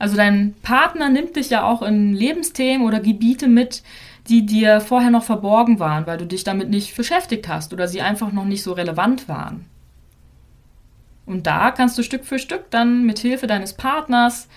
Also 0.00 0.16
dein 0.16 0.56
Partner 0.62 1.08
nimmt 1.08 1.36
dich 1.36 1.50
ja 1.50 1.62
auch 1.62 1.82
in 1.82 2.14
Lebensthemen 2.14 2.84
oder 2.84 2.98
Gebiete 2.98 3.46
mit, 3.46 3.84
die 4.26 4.44
dir 4.44 4.80
vorher 4.80 5.12
noch 5.12 5.22
verborgen 5.22 5.78
waren, 5.78 6.04
weil 6.08 6.18
du 6.18 6.26
dich 6.26 6.42
damit 6.42 6.68
nicht 6.68 6.96
beschäftigt 6.96 7.46
hast 7.46 7.72
oder 7.72 7.86
sie 7.86 8.02
einfach 8.02 8.32
noch 8.32 8.44
nicht 8.44 8.64
so 8.64 8.72
relevant 8.72 9.28
waren. 9.28 9.66
Und 11.26 11.46
da 11.46 11.70
kannst 11.70 11.96
du 11.96 12.02
Stück 12.02 12.24
für 12.24 12.40
Stück 12.40 12.72
dann 12.72 13.06
mit 13.06 13.20
Hilfe 13.20 13.46
deines 13.46 13.74
Partners 13.74 14.48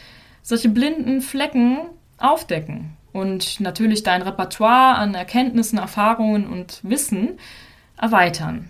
solche 0.42 0.70
blinden 0.70 1.22
Flecken 1.22 1.82
aufdecken 2.18 2.98
und 3.20 3.60
natürlich 3.60 4.04
dein 4.04 4.22
Repertoire 4.22 4.96
an 4.96 5.14
Erkenntnissen, 5.14 5.78
Erfahrungen 5.78 6.48
und 6.48 6.80
Wissen 6.84 7.38
erweitern. 7.98 8.70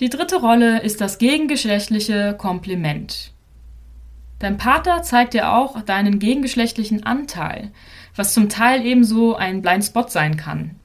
Die 0.00 0.08
dritte 0.08 0.36
Rolle 0.36 0.80
ist 0.80 1.00
das 1.00 1.18
gegengeschlechtliche 1.18 2.34
Kompliment. 2.36 3.32
Dein 4.40 4.56
Partner 4.58 5.02
zeigt 5.02 5.34
dir 5.34 5.52
auch 5.52 5.80
deinen 5.82 6.18
gegengeschlechtlichen 6.18 7.04
Anteil, 7.04 7.70
was 8.16 8.34
zum 8.34 8.48
Teil 8.48 8.84
ebenso 8.84 9.36
ein 9.36 9.62
Blindspot 9.62 10.10
sein 10.10 10.36
kann. 10.36 10.76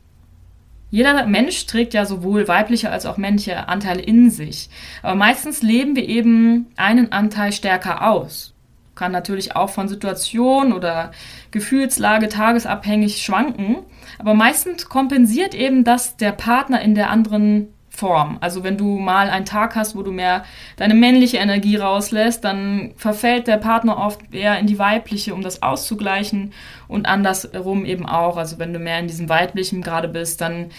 Jeder 0.92 1.26
Mensch 1.26 1.66
trägt 1.66 1.94
ja 1.94 2.06
sowohl 2.06 2.48
weibliche 2.48 2.90
als 2.90 3.06
auch 3.06 3.18
männliche 3.18 3.68
Anteile 3.68 4.02
in 4.02 4.32
sich. 4.32 4.70
Aber 5.04 5.16
meistens 5.16 5.62
leben 5.62 5.96
wir 5.96 6.08
eben 6.08 6.68
einen 6.78 7.12
Anteil 7.12 7.52
stärker 7.52 8.10
aus. 8.10 8.54
Kann 9.00 9.14
natürlich 9.14 9.56
auch 9.56 9.70
von 9.70 9.88
Situation 9.88 10.74
oder 10.74 11.12
Gefühlslage 11.52 12.28
tagesabhängig 12.28 13.22
schwanken. 13.22 13.78
Aber 14.18 14.34
meistens 14.34 14.90
kompensiert 14.90 15.56
eben 15.56 15.86
das 15.86 16.18
der 16.18 16.34
Partner 16.34 16.82
in 16.82 16.96
der 16.96 17.10
anderen 17.10 17.70
Form. 17.88 18.40
Also 18.42 18.66
wenn 18.66 18.78
du 18.78 19.00
mal 19.00 19.30
einen 19.30 19.46
Tag 19.46 19.78
hast, 19.78 19.96
wo 19.96 20.04
du 20.04 20.12
mehr 20.12 20.44
deine 20.76 20.96
männliche 20.96 21.38
Energie 21.38 21.78
rauslässt, 21.78 22.44
dann 22.44 22.92
verfällt 22.98 23.48
der 23.48 23.56
Partner 23.56 23.98
oft 23.98 24.20
eher 24.36 24.60
in 24.60 24.68
die 24.68 24.80
weibliche, 24.80 25.34
um 25.34 25.44
das 25.44 25.64
auszugleichen 25.64 26.52
und 26.90 27.06
andersrum 27.06 27.86
eben 27.86 28.06
auch. 28.06 28.36
Also 28.36 28.60
wenn 28.60 28.74
du 28.74 28.80
mehr 28.80 29.00
in 29.00 29.08
diesem 29.08 29.30
weiblichen 29.30 29.82
gerade 29.82 30.10
bist, 30.10 30.42
dann 30.42 30.72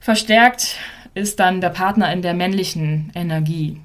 verstärkt 0.00 0.78
ist 1.14 1.38
dann 1.38 1.60
der 1.60 1.70
Partner 1.70 2.12
in 2.12 2.22
der 2.22 2.34
männlichen 2.34 3.12
Energie. 3.14 3.78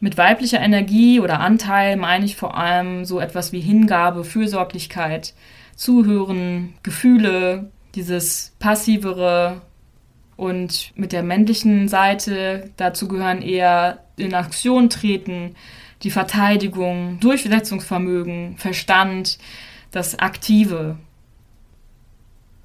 Mit 0.00 0.18
weiblicher 0.18 0.60
Energie 0.60 1.20
oder 1.20 1.40
Anteil 1.40 1.96
meine 1.96 2.24
ich 2.24 2.36
vor 2.36 2.56
allem 2.56 3.04
so 3.04 3.18
etwas 3.18 3.52
wie 3.52 3.60
Hingabe, 3.60 4.24
Fürsorglichkeit, 4.24 5.34
Zuhören, 5.74 6.74
Gefühle, 6.82 7.70
dieses 7.94 8.54
passivere, 8.58 9.62
und 10.36 10.92
mit 10.96 11.12
der 11.12 11.22
männlichen 11.22 11.88
Seite 11.88 12.70
dazu 12.76 13.08
gehören 13.08 13.42
eher 13.42 14.04
in 14.16 14.34
Aktion 14.34 14.90
treten, 14.90 15.56
die 16.02 16.10
Verteidigung, 16.10 17.18
Durchsetzungsvermögen, 17.20 18.56
Verstand, 18.58 19.38
das 19.90 20.18
Aktive. 20.18 20.98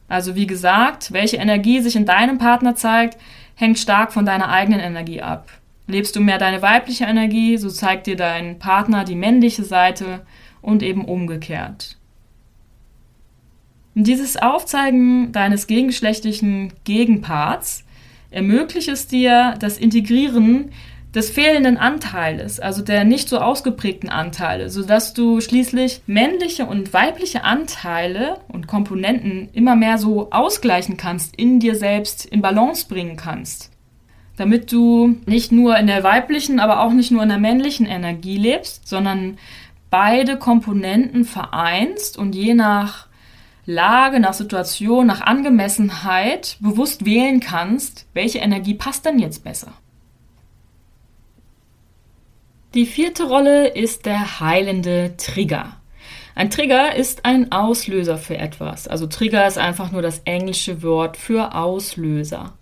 Also 0.09 0.35
wie 0.35 0.47
gesagt, 0.47 1.13
welche 1.13 1.37
Energie 1.37 1.79
sich 1.79 1.95
in 1.95 2.05
deinem 2.05 2.37
Partner 2.37 2.75
zeigt, 2.75 3.17
hängt 3.55 3.79
stark 3.79 4.11
von 4.11 4.25
deiner 4.25 4.49
eigenen 4.49 4.81
Energie 4.81 5.21
ab. 5.21 5.49
Lebst 5.91 6.15
du 6.15 6.21
mehr 6.21 6.37
deine 6.37 6.61
weibliche 6.61 7.03
Energie, 7.03 7.57
so 7.57 7.69
zeigt 7.69 8.07
dir 8.07 8.15
dein 8.15 8.59
Partner 8.59 9.03
die 9.03 9.15
männliche 9.15 9.65
Seite 9.65 10.25
und 10.61 10.83
eben 10.83 11.03
umgekehrt. 11.03 11.97
Dieses 13.93 14.37
Aufzeigen 14.37 15.33
deines 15.33 15.67
gegengeschlechtlichen 15.67 16.71
Gegenparts 16.85 17.83
ermöglicht 18.29 18.87
es 18.87 19.07
dir, 19.07 19.55
das 19.59 19.77
Integrieren 19.77 20.71
des 21.13 21.29
fehlenden 21.29 21.75
Anteiles, 21.75 22.61
also 22.61 22.81
der 22.81 23.03
nicht 23.03 23.27
so 23.27 23.39
ausgeprägten 23.39 24.09
Anteile, 24.09 24.69
sodass 24.69 25.13
du 25.13 25.41
schließlich 25.41 26.03
männliche 26.07 26.67
und 26.67 26.93
weibliche 26.93 27.43
Anteile 27.43 28.37
und 28.47 28.65
Komponenten 28.65 29.49
immer 29.51 29.75
mehr 29.75 29.97
so 29.97 30.31
ausgleichen 30.31 30.95
kannst, 30.95 31.35
in 31.35 31.59
dir 31.59 31.75
selbst 31.75 32.25
in 32.25 32.41
Balance 32.41 32.87
bringen 32.87 33.17
kannst. 33.17 33.70
Damit 34.41 34.71
du 34.71 35.17
nicht 35.27 35.51
nur 35.51 35.77
in 35.77 35.85
der 35.85 36.01
weiblichen, 36.01 36.59
aber 36.59 36.81
auch 36.81 36.93
nicht 36.93 37.11
nur 37.11 37.21
in 37.21 37.29
der 37.29 37.37
männlichen 37.37 37.85
Energie 37.85 38.37
lebst, 38.37 38.87
sondern 38.87 39.37
beide 39.91 40.39
Komponenten 40.39 41.25
vereinst 41.25 42.17
und 42.17 42.33
je 42.33 42.55
nach 42.55 43.05
Lage, 43.67 44.19
nach 44.19 44.33
Situation, 44.33 45.05
nach 45.05 45.21
Angemessenheit 45.21 46.57
bewusst 46.59 47.05
wählen 47.05 47.39
kannst, 47.39 48.07
welche 48.15 48.39
Energie 48.39 48.73
passt 48.73 49.05
denn 49.05 49.19
jetzt 49.19 49.43
besser. 49.43 49.73
Die 52.73 52.87
vierte 52.87 53.25
Rolle 53.25 53.67
ist 53.67 54.07
der 54.07 54.39
heilende 54.39 55.13
Trigger. 55.17 55.77
Ein 56.33 56.49
Trigger 56.49 56.95
ist 56.95 57.25
ein 57.25 57.51
Auslöser 57.51 58.17
für 58.17 58.39
etwas. 58.39 58.87
Also 58.87 59.05
Trigger 59.05 59.45
ist 59.45 59.59
einfach 59.59 59.91
nur 59.91 60.01
das 60.01 60.23
englische 60.25 60.81
Wort 60.81 61.15
für 61.15 61.53
Auslöser. 61.53 62.53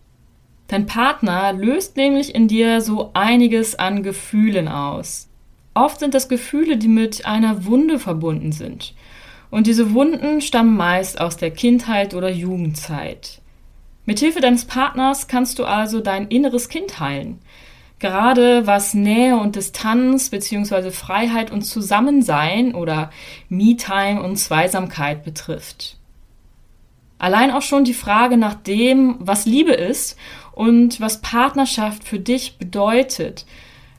Dein 0.70 0.86
Partner 0.86 1.52
löst 1.52 1.98
nämlich 1.98 2.34
in 2.34 2.48
dir 2.48 2.80
so 2.82 3.10
einiges 3.16 3.76
an 3.76 4.04
Gefühlen 4.04 4.68
aus. 4.68 5.28
Oft 5.74 6.00
sind 6.00 6.14
das 6.14 6.30
Gefühle, 6.30 6.78
die 6.78 6.88
mit 6.88 7.26
einer 7.26 7.66
Wunde 7.66 7.98
verbunden 8.00 8.52
sind. 8.52 8.94
Und 9.50 9.66
diese 9.66 9.94
Wunden 9.94 10.42
stammen 10.42 10.78
meist 10.78 11.20
aus 11.20 11.38
der 11.38 11.50
Kindheit 11.50 12.14
oder 12.14 12.30
Jugendzeit. 12.30 13.42
Mithilfe 14.06 14.42
deines 14.42 14.66
Partners 14.66 15.28
kannst 15.28 15.58
du 15.58 15.66
also 15.66 16.02
dein 16.02 16.28
inneres 16.28 16.70
Kind 16.70 17.00
heilen. 17.00 17.40
Gerade 17.98 18.68
was 18.68 18.94
Nähe 18.94 19.38
und 19.38 19.56
Distanz 19.56 20.30
bzw. 20.30 20.92
Freiheit 20.92 21.52
und 21.52 21.64
Zusammensein 21.64 22.76
oder 22.76 23.10
Me-Time 23.50 24.22
und 24.22 24.38
Zweisamkeit 24.38 25.24
betrifft. 25.24 25.98
Allein 27.18 27.52
auch 27.52 27.62
schon 27.62 27.84
die 27.84 27.94
Frage 27.94 28.38
nach 28.38 28.54
dem, 28.54 29.18
was 29.20 29.46
Liebe 29.46 29.74
ist 29.74 30.18
und 30.60 31.00
was 31.00 31.22
Partnerschaft 31.22 32.04
für 32.04 32.20
dich 32.20 32.58
bedeutet, 32.58 33.46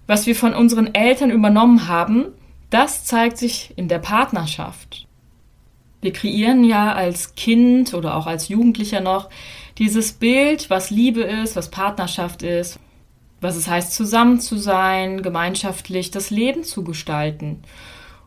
was 0.07 0.27
wir 0.27 0.37
von 0.37 0.53
unseren 0.53 0.95
Eltern 0.95 1.31
übernommen 1.31 1.89
haben, 1.89 2.27
das 2.69 3.07
zeigt 3.07 3.39
sich 3.39 3.73
in 3.77 3.89
der 3.89 3.99
Partnerschaft. 3.99 5.07
Wir 6.03 6.13
kreieren 6.13 6.63
ja 6.63 6.93
als 6.93 7.35
Kind 7.35 7.95
oder 7.95 8.15
auch 8.15 8.27
als 8.27 8.49
Jugendlicher 8.49 9.01
noch 9.01 9.31
dieses 9.79 10.13
Bild, 10.13 10.69
was 10.69 10.91
Liebe 10.91 11.23
ist, 11.23 11.57
was 11.57 11.71
Partnerschaft 11.71 12.43
ist, 12.43 12.79
was 13.41 13.57
es 13.57 13.67
heißt, 13.67 13.95
zusammen 13.95 14.39
zu 14.39 14.59
sein, 14.59 15.23
gemeinschaftlich 15.23 16.11
das 16.11 16.29
Leben 16.29 16.63
zu 16.63 16.85
gestalten. 16.85 17.63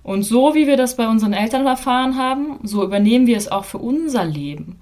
Und 0.01 0.23
so 0.23 0.55
wie 0.55 0.65
wir 0.65 0.75
das 0.75 0.97
bei 0.97 1.07
unseren 1.07 1.33
Eltern 1.33 1.67
erfahren 1.67 2.17
haben, 2.17 2.57
so 2.63 2.83
übernehmen 2.83 3.27
wir 3.27 3.37
es 3.37 3.51
auch 3.51 3.65
für 3.65 3.77
unser 3.77 4.25
Leben. 4.25 4.79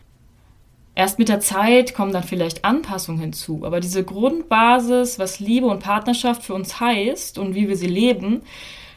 Erst 0.93 1.19
mit 1.19 1.29
der 1.29 1.39
Zeit 1.39 1.93
kommen 1.93 2.12
dann 2.12 2.24
vielleicht 2.24 2.65
Anpassungen 2.65 3.21
hinzu, 3.21 3.62
aber 3.63 3.79
diese 3.79 4.03
Grundbasis, 4.03 5.19
was 5.19 5.39
Liebe 5.39 5.67
und 5.67 5.79
Partnerschaft 5.79 6.43
für 6.43 6.53
uns 6.53 6.79
heißt 6.79 7.38
und 7.38 7.55
wie 7.55 7.69
wir 7.69 7.77
sie 7.77 7.88
leben, 7.88 8.41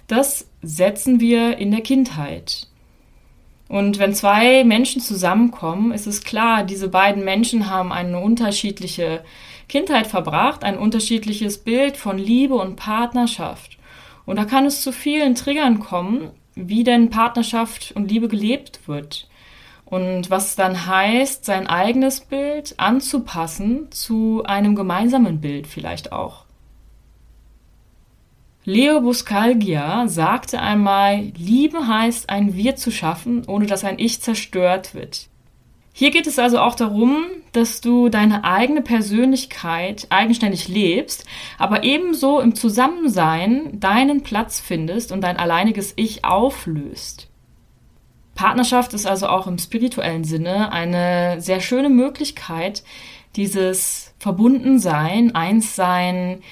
das 0.08 0.48
setzen 0.62 1.20
wir 1.20 1.56
in 1.56 1.70
der 1.70 1.82
Kindheit. 1.82 2.66
Und 3.68 3.98
wenn 3.98 4.14
zwei 4.14 4.64
Menschen 4.64 5.00
zusammenkommen, 5.00 5.92
ist 5.92 6.06
es 6.06 6.22
klar, 6.22 6.64
diese 6.64 6.88
beiden 6.88 7.24
Menschen 7.24 7.70
haben 7.70 7.92
eine 7.92 8.18
unterschiedliche 8.18 9.24
Kindheit 9.68 10.06
verbracht, 10.06 10.64
ein 10.64 10.78
unterschiedliches 10.78 11.58
Bild 11.58 11.96
von 11.96 12.18
Liebe 12.18 12.54
und 12.54 12.76
Partnerschaft. 12.76 13.78
Und 14.26 14.36
da 14.36 14.44
kann 14.44 14.66
es 14.66 14.82
zu 14.82 14.92
vielen 14.92 15.34
Triggern 15.34 15.80
kommen, 15.80 16.30
wie 16.54 16.84
denn 16.84 17.10
Partnerschaft 17.10 17.92
und 17.92 18.10
Liebe 18.10 18.28
gelebt 18.28 18.86
wird. 18.86 19.28
Und 19.84 20.30
was 20.30 20.56
dann 20.56 20.86
heißt, 20.86 21.44
sein 21.44 21.66
eigenes 21.66 22.20
Bild 22.20 22.74
anzupassen 22.78 23.90
zu 23.90 24.42
einem 24.44 24.74
gemeinsamen 24.74 25.40
Bild 25.40 25.66
vielleicht 25.66 26.12
auch. 26.12 26.44
Leo 28.66 29.02
Buscalgia 29.02 30.08
sagte 30.08 30.58
einmal, 30.58 31.32
Liebe 31.36 31.86
heißt, 31.86 32.30
ein 32.30 32.56
Wir 32.56 32.76
zu 32.76 32.90
schaffen, 32.90 33.42
ohne 33.46 33.66
dass 33.66 33.84
ein 33.84 33.98
Ich 33.98 34.22
zerstört 34.22 34.94
wird. 34.94 35.28
Hier 35.92 36.10
geht 36.10 36.26
es 36.26 36.38
also 36.38 36.58
auch 36.58 36.74
darum, 36.74 37.26
dass 37.52 37.82
du 37.82 38.08
deine 38.08 38.42
eigene 38.42 38.80
Persönlichkeit 38.80 40.06
eigenständig 40.08 40.66
lebst, 40.66 41.26
aber 41.58 41.84
ebenso 41.84 42.40
im 42.40 42.54
Zusammensein 42.54 43.78
deinen 43.78 44.22
Platz 44.22 44.60
findest 44.60 45.12
und 45.12 45.20
dein 45.20 45.36
alleiniges 45.36 45.92
Ich 45.96 46.24
auflöst. 46.24 47.28
Partnerschaft 48.34 48.94
ist 48.94 49.06
also 49.06 49.28
auch 49.28 49.46
im 49.46 49.58
spirituellen 49.58 50.24
Sinne 50.24 50.72
eine 50.72 51.40
sehr 51.40 51.60
schöne 51.60 51.88
Möglichkeit, 51.88 52.82
dieses 53.36 54.14
Verbundensein, 54.18 55.34
Einssein, 55.34 56.42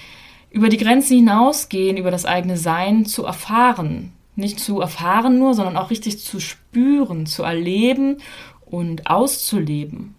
über 0.50 0.68
die 0.68 0.76
Grenzen 0.76 1.16
hinausgehen, 1.16 1.96
über 1.96 2.10
das 2.10 2.26
eigene 2.26 2.56
Sein 2.56 3.06
zu 3.06 3.24
erfahren. 3.24 4.12
Nicht 4.36 4.60
zu 4.60 4.80
erfahren 4.80 5.38
nur, 5.38 5.54
sondern 5.54 5.76
auch 5.76 5.90
richtig 5.90 6.20
zu 6.20 6.40
spüren, 6.40 7.26
zu 7.26 7.42
erleben 7.42 8.18
und 8.64 9.08
auszuleben. 9.08 10.14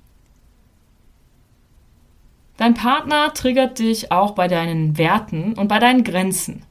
Dein 2.58 2.76
Partner 2.76 3.34
triggert 3.34 3.80
dich 3.80 4.12
auch 4.12 4.32
bei 4.32 4.48
deinen 4.48 4.98
Werten 4.98 5.54
und 5.54 5.68
bei 5.68 5.80
deinen 5.80 6.04
Grenzen. 6.04 6.64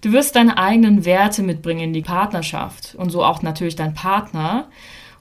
Du 0.00 0.12
wirst 0.12 0.36
deine 0.36 0.58
eigenen 0.58 1.04
Werte 1.04 1.42
mitbringen 1.42 1.80
in 1.80 1.92
die 1.92 2.02
Partnerschaft 2.02 2.94
und 2.94 3.10
so 3.10 3.24
auch 3.24 3.42
natürlich 3.42 3.76
dein 3.76 3.94
Partner. 3.94 4.68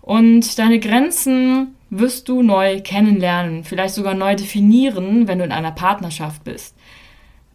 Und 0.01 0.57
deine 0.59 0.79
Grenzen 0.79 1.75
wirst 1.89 2.29
du 2.29 2.41
neu 2.43 2.81
kennenlernen, 2.81 3.63
vielleicht 3.63 3.95
sogar 3.95 4.13
neu 4.13 4.35
definieren, 4.35 5.27
wenn 5.27 5.39
du 5.39 5.45
in 5.45 5.51
einer 5.51 5.71
Partnerschaft 5.71 6.43
bist. 6.43 6.75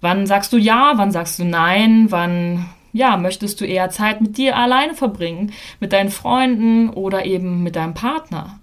Wann 0.00 0.26
sagst 0.26 0.52
du 0.52 0.57
ja, 0.57 0.93
wann 0.97 1.12
sagst 1.12 1.38
du 1.38 1.45
nein, 1.45 2.07
wann 2.11 2.67
ja, 2.93 3.17
möchtest 3.17 3.61
du 3.61 3.64
eher 3.64 3.88
Zeit 3.91 4.21
mit 4.21 4.37
dir 4.37 4.57
alleine 4.57 4.95
verbringen, 4.95 5.52
mit 5.81 5.93
deinen 5.93 6.11
Freunden 6.11 6.91
oder 6.91 7.25
eben 7.25 7.62
mit 7.62 7.76
deinem 7.76 7.95
Partner? 7.95 8.61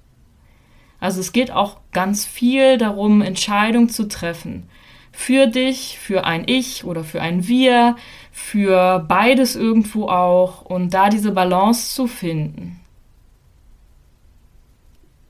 Also 1.00 1.22
es 1.22 1.32
geht 1.32 1.50
auch 1.50 1.78
ganz 1.92 2.26
viel 2.26 2.78
darum, 2.78 3.22
Entscheidungen 3.22 3.90
zu 3.90 4.08
treffen. 4.08 4.70
Für 5.12 5.48
dich, 5.48 5.98
für 6.00 6.24
ein 6.24 6.44
Ich 6.48 6.84
oder 6.84 7.04
für 7.04 7.22
ein 7.22 7.48
Wir, 7.48 7.96
für 8.32 9.06
beides 9.08 9.56
irgendwo 9.56 10.08
auch 10.08 10.62
und 10.62 10.94
da 10.94 11.10
diese 11.10 11.32
Balance 11.32 11.94
zu 11.94 12.08
finden. 12.08 12.80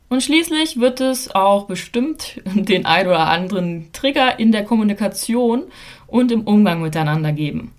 Und 0.10 0.24
schließlich 0.24 0.80
wird 0.80 1.02
es 1.02 1.34
auch 1.34 1.66
bestimmt 1.66 2.42
den 2.56 2.86
ein 2.86 3.08
oder 3.08 3.28
anderen 3.28 3.92
Trigger 3.94 4.40
in 4.40 4.52
der 4.52 4.66
Kommunikation 4.66 5.64
und 6.08 6.32
im 6.32 6.42
Umgang 6.42 6.82
miteinander 6.82 7.32
geben. 7.32 7.72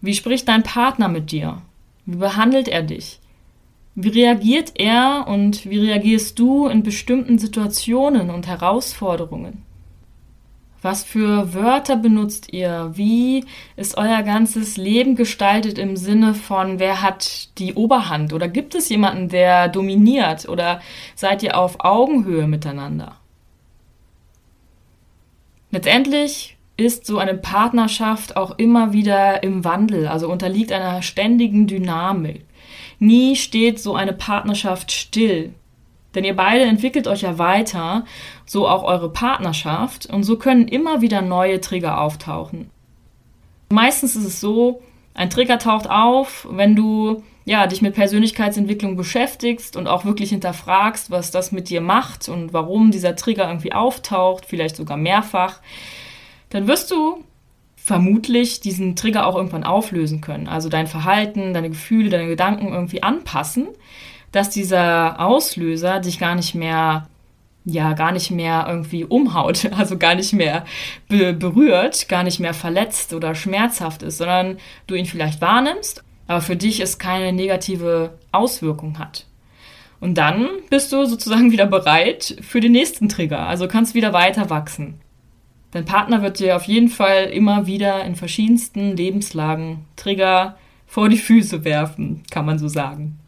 Wie 0.00 0.14
spricht 0.14 0.48
dein 0.48 0.62
Partner 0.62 1.08
mit 1.08 1.30
dir? 1.32 1.62
Wie 2.04 2.16
behandelt 2.16 2.68
er 2.68 2.82
dich? 2.82 3.20
Wie 3.94 4.08
reagiert 4.08 4.72
er 4.74 5.24
und 5.26 5.64
wie 5.70 5.78
reagierst 5.78 6.38
du 6.38 6.66
in 6.66 6.82
bestimmten 6.82 7.38
Situationen 7.38 8.28
und 8.28 8.46
Herausforderungen? 8.46 9.62
Was 10.82 11.04
für 11.04 11.54
Wörter 11.54 11.96
benutzt 11.96 12.52
ihr? 12.52 12.92
Wie 12.94 13.44
ist 13.76 13.96
euer 13.96 14.22
ganzes 14.22 14.76
Leben 14.76 15.16
gestaltet 15.16 15.78
im 15.78 15.96
Sinne 15.96 16.34
von, 16.34 16.78
wer 16.78 17.02
hat 17.02 17.58
die 17.58 17.74
Oberhand? 17.74 18.32
Oder 18.32 18.48
gibt 18.48 18.74
es 18.74 18.88
jemanden, 18.88 19.28
der 19.28 19.68
dominiert? 19.68 20.48
Oder 20.48 20.80
seid 21.14 21.42
ihr 21.42 21.58
auf 21.58 21.76
Augenhöhe 21.80 22.46
miteinander? 22.46 23.16
Letztendlich 25.70 26.56
ist 26.76 27.06
so 27.06 27.18
eine 27.18 27.34
Partnerschaft 27.34 28.36
auch 28.36 28.58
immer 28.58 28.92
wieder 28.92 29.42
im 29.42 29.64
Wandel, 29.64 30.06
also 30.06 30.30
unterliegt 30.30 30.72
einer 30.72 31.02
ständigen 31.02 31.66
Dynamik. 31.66 32.44
Nie 32.98 33.36
steht 33.36 33.80
so 33.80 33.94
eine 33.94 34.12
Partnerschaft 34.12 34.92
still. 34.92 35.54
Denn 36.16 36.24
ihr 36.24 36.34
beide 36.34 36.64
entwickelt 36.64 37.06
euch 37.06 37.22
ja 37.22 37.38
weiter, 37.38 38.04
so 38.44 38.66
auch 38.66 38.82
eure 38.82 39.12
Partnerschaft, 39.12 40.06
und 40.06 40.24
so 40.24 40.36
können 40.36 40.66
immer 40.66 41.00
wieder 41.02 41.22
neue 41.22 41.60
Trigger 41.60 42.00
auftauchen. 42.00 42.70
Meistens 43.68 44.16
ist 44.16 44.24
es 44.24 44.40
so, 44.40 44.82
ein 45.14 45.30
Trigger 45.30 45.58
taucht 45.58 45.88
auf, 45.88 46.48
wenn 46.50 46.74
du 46.74 47.22
ja, 47.46 47.68
dich 47.68 47.80
mit 47.80 47.94
Persönlichkeitsentwicklung 47.94 48.96
beschäftigst 48.96 49.76
und 49.76 49.86
auch 49.86 50.04
wirklich 50.04 50.30
hinterfragst, 50.30 51.12
was 51.12 51.30
das 51.30 51.52
mit 51.52 51.70
dir 51.70 51.80
macht 51.80 52.28
und 52.28 52.52
warum 52.52 52.90
dieser 52.90 53.14
Trigger 53.14 53.46
irgendwie 53.46 53.72
auftaucht, 53.72 54.46
vielleicht 54.46 54.74
sogar 54.74 54.96
mehrfach, 54.96 55.60
dann 56.50 56.66
wirst 56.66 56.90
du 56.90 57.22
vermutlich 57.76 58.60
diesen 58.60 58.96
Trigger 58.96 59.26
auch 59.28 59.36
irgendwann 59.36 59.62
auflösen 59.62 60.20
können. 60.20 60.48
Also 60.48 60.68
dein 60.68 60.88
Verhalten, 60.88 61.54
deine 61.54 61.68
Gefühle, 61.68 62.10
deine 62.10 62.26
Gedanken 62.26 62.66
irgendwie 62.72 63.04
anpassen, 63.04 63.68
dass 64.36 64.50
dieser 64.50 65.20
Auslöser 65.20 66.00
dich 66.00 66.18
gar 66.18 66.34
nicht 66.34 66.54
mehr 66.54 67.08
ja 67.68 67.94
gar 67.94 68.12
nicht 68.12 68.30
mehr 68.30 68.66
irgendwie 68.68 69.04
umhaut, 69.04 69.68
also 69.76 69.98
gar 69.98 70.14
nicht 70.14 70.32
mehr 70.32 70.64
be 71.08 71.32
berührt, 71.32 72.08
gar 72.08 72.22
nicht 72.22 72.38
mehr 72.38 72.54
verletzt 72.54 73.12
oder 73.12 73.34
schmerzhaft 73.34 74.02
ist, 74.02 74.18
sondern 74.18 74.58
du 74.86 74.94
ihn 74.94 75.06
vielleicht 75.06 75.40
wahrnimmst, 75.40 76.04
aber 76.28 76.40
für 76.40 76.56
dich 76.56 76.80
es 76.80 76.98
keine 76.98 77.32
negative 77.32 78.18
Auswirkung 78.32 78.98
hat. 78.98 79.26
Und 79.98 80.16
dann 80.16 80.48
bist 80.70 80.92
du 80.92 81.04
sozusagen 81.06 81.50
wieder 81.52 81.66
bereit 81.66 82.36
für 82.40 82.60
den 82.60 82.72
nächsten 82.72 83.08
Trigger, 83.08 83.46
also 83.46 83.66
kannst 83.66 83.94
wieder 83.94 84.12
weiter 84.12 84.48
wachsen. 84.48 85.00
Dein 85.72 85.84
Partner 85.84 86.22
wird 86.22 86.38
dir 86.38 86.56
auf 86.56 86.64
jeden 86.64 86.88
Fall 86.88 87.24
immer 87.24 87.66
wieder 87.66 88.04
in 88.04 88.14
verschiedensten 88.14 88.96
Lebenslagen 88.96 89.84
Trigger 89.96 90.56
vor 90.86 91.08
die 91.08 91.18
Füße 91.18 91.64
werfen, 91.64 92.22
kann 92.30 92.46
man 92.46 92.58
so 92.58 92.68
sagen. 92.68 93.18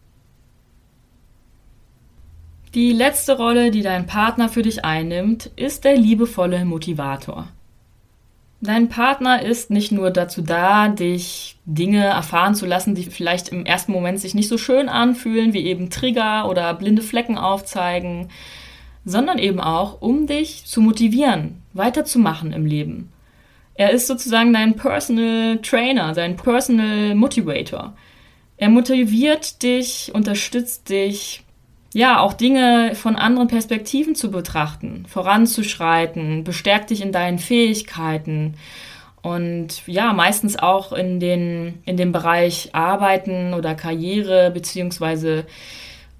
Die 2.74 2.92
letzte 2.92 3.36
Rolle, 3.36 3.70
die 3.70 3.82
dein 3.82 4.06
Partner 4.06 4.48
für 4.48 4.62
dich 4.62 4.84
einnimmt, 4.84 5.50
ist 5.56 5.84
der 5.84 5.96
liebevolle 5.96 6.64
Motivator. 6.66 7.48
Dein 8.60 8.88
Partner 8.88 9.40
ist 9.40 9.70
nicht 9.70 9.92
nur 9.92 10.10
dazu 10.10 10.42
da, 10.42 10.88
dich 10.88 11.56
Dinge 11.64 12.04
erfahren 12.04 12.56
zu 12.56 12.66
lassen, 12.66 12.94
die 12.94 13.04
vielleicht 13.04 13.50
im 13.50 13.64
ersten 13.64 13.92
Moment 13.92 14.18
sich 14.20 14.34
nicht 14.34 14.48
so 14.48 14.58
schön 14.58 14.88
anfühlen, 14.88 15.52
wie 15.52 15.64
eben 15.64 15.90
Trigger 15.90 16.48
oder 16.48 16.74
blinde 16.74 17.02
Flecken 17.02 17.38
aufzeigen, 17.38 18.28
sondern 19.04 19.38
eben 19.38 19.60
auch, 19.60 20.02
um 20.02 20.26
dich 20.26 20.64
zu 20.66 20.80
motivieren, 20.80 21.62
weiterzumachen 21.72 22.52
im 22.52 22.66
Leben. 22.66 23.12
Er 23.74 23.92
ist 23.92 24.08
sozusagen 24.08 24.52
dein 24.52 24.74
Personal 24.74 25.58
Trainer, 25.62 26.12
dein 26.12 26.36
Personal 26.36 27.14
Motivator. 27.14 27.94
Er 28.56 28.68
motiviert 28.68 29.62
dich, 29.62 30.10
unterstützt 30.12 30.90
dich, 30.90 31.44
ja, 31.94 32.20
auch 32.20 32.34
Dinge 32.34 32.94
von 32.94 33.16
anderen 33.16 33.48
Perspektiven 33.48 34.14
zu 34.14 34.30
betrachten, 34.30 35.04
voranzuschreiten, 35.08 36.44
bestärkt 36.44 36.90
dich 36.90 37.00
in 37.00 37.12
deinen 37.12 37.38
Fähigkeiten 37.38 38.54
und 39.22 39.86
ja, 39.86 40.12
meistens 40.12 40.58
auch 40.58 40.92
in 40.92 41.18
den, 41.18 41.80
in 41.84 41.96
dem 41.96 42.12
Bereich 42.12 42.70
Arbeiten 42.74 43.54
oder 43.54 43.74
Karriere, 43.74 44.50
beziehungsweise 44.52 45.46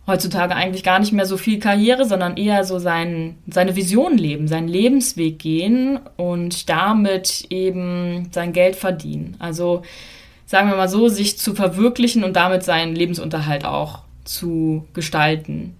heutzutage 0.06 0.56
eigentlich 0.56 0.82
gar 0.82 0.98
nicht 0.98 1.12
mehr 1.12 1.26
so 1.26 1.36
viel 1.36 1.58
Karriere, 1.58 2.06
sondern 2.06 2.38
eher 2.38 2.64
so 2.64 2.78
sein, 2.78 3.36
seine 3.46 3.76
Vision 3.76 4.16
leben, 4.16 4.48
seinen 4.48 4.68
Lebensweg 4.68 5.38
gehen 5.38 6.00
und 6.16 6.70
damit 6.70 7.46
eben 7.50 8.28
sein 8.32 8.54
Geld 8.54 8.74
verdienen. 8.74 9.36
Also 9.38 9.82
sagen 10.46 10.70
wir 10.70 10.76
mal 10.76 10.88
so, 10.88 11.08
sich 11.08 11.38
zu 11.38 11.54
verwirklichen 11.54 12.24
und 12.24 12.36
damit 12.36 12.64
seinen 12.64 12.96
Lebensunterhalt 12.96 13.66
auch 13.66 14.00
zu 14.28 14.86
gestalten. 14.94 15.74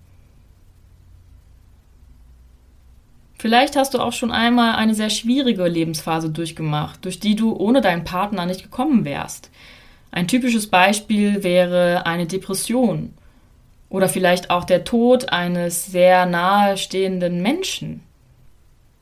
Vielleicht 3.39 3.77
hast 3.77 3.95
du 3.95 4.01
auch 4.01 4.13
schon 4.13 4.33
einmal 4.33 4.75
eine 4.75 4.95
sehr 4.95 5.11
schwierige 5.11 5.67
Lebensphase 5.69 6.31
durchgemacht, 6.31 7.05
durch 7.05 7.21
die 7.21 7.37
du 7.37 7.55
ohne 7.55 7.81
deinen 7.81 8.03
Partner 8.03 8.47
nicht 8.47 8.65
gekommen 8.65 9.05
wärst. 9.05 9.51
Ein 10.11 10.27
typisches 10.27 10.67
Beispiel 10.67 11.45
wäre 11.45 12.05
eine 12.05 12.27
Depression 12.27 13.15
oder 13.91 14.09
vielleicht 14.09 14.51
auch 14.51 14.65
der 14.65 14.85
Tod 14.85 15.29
eines 15.29 15.87
sehr 15.87 16.27
nahestehenden 16.27 17.41
Menschen. 17.41 18.01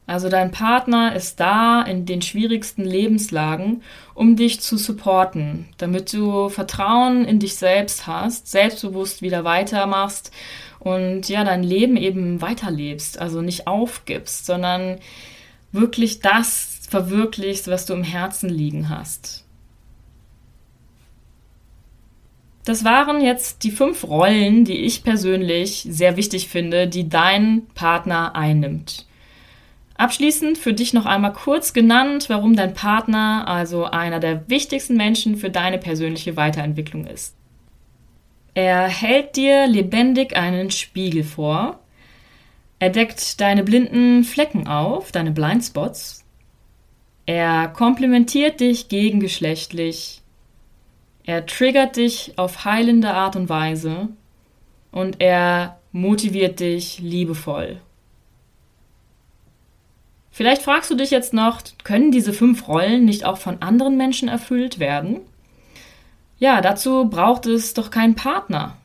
Also 0.07 0.29
dein 0.29 0.53
Partner 0.53 1.17
ist 1.17 1.41
da 1.41 1.83
in 1.83 2.07
den 2.07 2.23
schwierigsten 2.23 2.85
Lebenslagen, 2.85 3.83
um 4.15 4.37
dich 4.37 4.61
zu 4.61 4.77
supporten, 4.77 5.69
damit 5.79 6.13
du 6.13 6.49
Vertrauen 6.49 7.25
in 7.25 7.41
dich 7.41 7.57
selbst 7.57 8.07
hast, 8.07 8.49
selbstbewusst 8.49 9.21
wieder 9.21 9.43
weitermachst 9.43 10.31
und 10.79 11.29
ja, 11.29 11.43
dein 11.43 11.65
Leben 11.65 11.97
eben 11.97 12.41
weiterlebst, 12.41 13.19
also 13.19 13.43
nicht 13.43 13.67
aufgibst, 13.67 14.47
sondern 14.47 14.99
wirklich 15.73 16.21
das 16.21 16.83
verwirklichst, 16.89 17.67
was 17.67 17.87
du 17.87 17.95
im 17.95 18.05
Herzen 18.05 18.49
liegen 18.49 18.89
hast. 18.89 19.45
Das 22.65 22.85
waren 22.85 23.21
jetzt 23.21 23.65
die 23.65 23.71
fünf 23.73 24.05
Rollen, 24.05 24.65
die 24.65 24.79
ich 24.79 25.03
persönlich 25.03 25.87
sehr 25.89 26.17
wichtig 26.17 26.49
finde, 26.49 26.87
die 26.87 27.09
dein 27.09 27.67
Partner 27.75 28.37
einnimmt. 28.37 29.07
Abschließend 29.99 30.59
für 30.59 30.75
dich 30.75 30.93
noch 30.93 31.07
einmal 31.07 31.33
kurz 31.33 31.73
genannt, 31.73 32.29
warum 32.29 32.55
dein 32.55 32.75
Partner 32.75 33.45
also 33.49 33.85
einer 33.85 34.21
der 34.21 34.49
wichtigsten 34.49 34.97
Menschen 34.97 35.37
für 35.37 35.51
deine 35.51 35.79
persönliche 35.79 36.37
Weiterentwicklung 36.37 37.07
ist. 37.07 37.35
Er 38.55 38.89
hält 38.89 39.37
dir 39.37 39.67
lebendig 39.67 40.37
einen 40.37 40.71
Spiegel 40.71 41.25
vor. 41.25 41.79
Er 42.79 42.91
deckt 42.91 43.41
deine 43.41 43.63
blinden 43.63 44.25
Flecken 44.25 44.67
auf, 44.67 45.13
deine 45.13 45.31
Blindspots. 45.31 46.25
Er 47.25 47.69
komplimentiert 47.69 48.61
dich 48.61 48.89
gegengeschlechtlich. 48.89 50.23
Er 51.25 51.45
triggert 51.45 51.97
dich 51.97 52.35
auf 52.37 52.65
heilende 52.65 53.13
Art 53.13 53.35
und 53.37 53.49
Weise. 53.49 54.09
Und 54.93 55.21
er 55.21 55.79
motiviert 55.93 56.61
dich 56.61 56.99
liebevoll. 56.99 57.81
Vielleicht 60.37 60.61
fragst 60.61 60.91
du 60.91 60.97
dich 60.97 61.11
jetzt 61.11 61.33
noch, 61.33 61.63
können 61.83 62.11
diese 62.11 62.35
fünf 62.35 62.69
Rollen 62.69 63.07
nicht 63.07 63.25
auch 63.25 63.39
von 63.39 63.63
anderen 63.63 63.97
Menschen 63.97 64.29
erfüllt 64.29 64.79
werden? 64.79 65.21
Ja, 66.39 66.61
dazu 66.61 67.09
braucht 67.09 67.47
es 67.47 67.73
doch 67.73 67.91
keinen 67.91 68.17
Partner. 68.17 68.77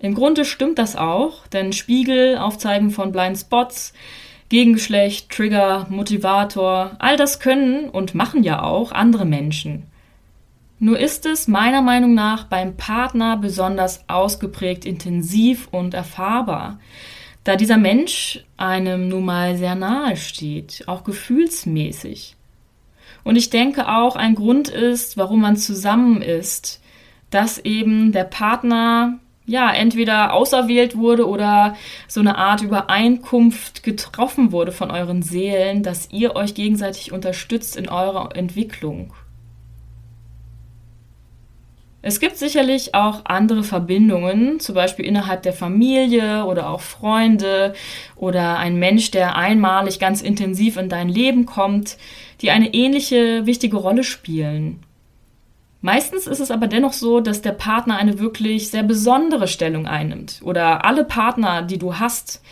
Im 0.00 0.16
Grunde 0.16 0.44
stimmt 0.44 0.80
das 0.80 0.96
auch, 0.96 1.46
denn 1.46 1.72
Spiegel, 1.72 2.36
Aufzeigen 2.36 2.90
von 2.90 3.12
Blind 3.12 3.38
Spots, 3.38 3.92
Gegengeschlecht, 4.48 5.30
Trigger, 5.30 5.86
Motivator, 5.90 6.90
all 6.98 7.16
das 7.16 7.38
können 7.38 7.88
und 7.88 8.16
machen 8.16 8.42
ja 8.42 8.60
auch 8.60 8.90
andere 8.90 9.26
Menschen. 9.26 9.84
Nur 10.80 10.98
ist 10.98 11.24
es 11.24 11.46
meiner 11.46 11.82
Meinung 11.82 12.14
nach 12.14 12.42
beim 12.42 12.76
Partner 12.76 13.36
besonders 13.36 14.08
ausgeprägt 14.08 14.84
intensiv 14.86 15.68
und 15.70 15.94
erfahrbar 15.94 16.80
da 17.48 17.56
dieser 17.56 17.78
Mensch 17.78 18.44
einem 18.58 19.08
nun 19.08 19.24
mal 19.24 19.56
sehr 19.56 19.74
nahe 19.74 20.18
steht, 20.18 20.84
auch 20.86 21.02
gefühlsmäßig. 21.02 22.36
Und 23.24 23.36
ich 23.36 23.48
denke 23.48 23.88
auch 23.88 24.16
ein 24.16 24.34
Grund 24.34 24.68
ist, 24.68 25.16
warum 25.16 25.40
man 25.40 25.56
zusammen 25.56 26.20
ist, 26.20 26.82
dass 27.30 27.56
eben 27.56 28.12
der 28.12 28.24
Partner 28.24 29.18
ja 29.46 29.72
entweder 29.72 30.34
auserwählt 30.34 30.94
wurde 30.98 31.26
oder 31.26 31.74
so 32.06 32.20
eine 32.20 32.36
Art 32.36 32.60
Übereinkunft 32.60 33.82
getroffen 33.82 34.52
wurde 34.52 34.70
von 34.70 34.90
euren 34.90 35.22
Seelen, 35.22 35.82
dass 35.82 36.10
ihr 36.12 36.36
euch 36.36 36.52
gegenseitig 36.52 37.12
unterstützt 37.12 37.78
in 37.78 37.88
eurer 37.88 38.36
Entwicklung. 38.36 39.14
Es 42.00 42.20
gibt 42.20 42.36
sicherlich 42.36 42.94
auch 42.94 43.22
andere 43.24 43.64
Verbindungen, 43.64 44.60
zum 44.60 44.76
Beispiel 44.76 45.04
innerhalb 45.04 45.42
der 45.42 45.52
Familie 45.52 46.44
oder 46.44 46.70
auch 46.70 46.80
Freunde 46.80 47.74
oder 48.14 48.58
ein 48.58 48.78
Mensch, 48.78 49.10
der 49.10 49.34
einmalig 49.34 49.98
ganz 49.98 50.22
intensiv 50.22 50.76
in 50.76 50.88
dein 50.88 51.08
Leben 51.08 51.44
kommt, 51.44 51.98
die 52.40 52.50
eine 52.50 52.72
ähnliche 52.72 53.46
wichtige 53.46 53.76
Rolle 53.78 54.04
spielen. 54.04 54.80
Meistens 55.80 56.26
ist 56.26 56.40
es 56.40 56.50
aber 56.50 56.68
dennoch 56.68 56.92
so, 56.92 57.20
dass 57.20 57.42
der 57.42 57.52
Partner 57.52 57.96
eine 57.96 58.18
wirklich 58.20 58.70
sehr 58.70 58.82
besondere 58.84 59.48
Stellung 59.48 59.86
einnimmt 59.86 60.40
oder 60.44 60.84
alle 60.84 61.04
Partner, 61.04 61.62
die 61.62 61.78
du 61.78 61.98
hast. 61.98 62.42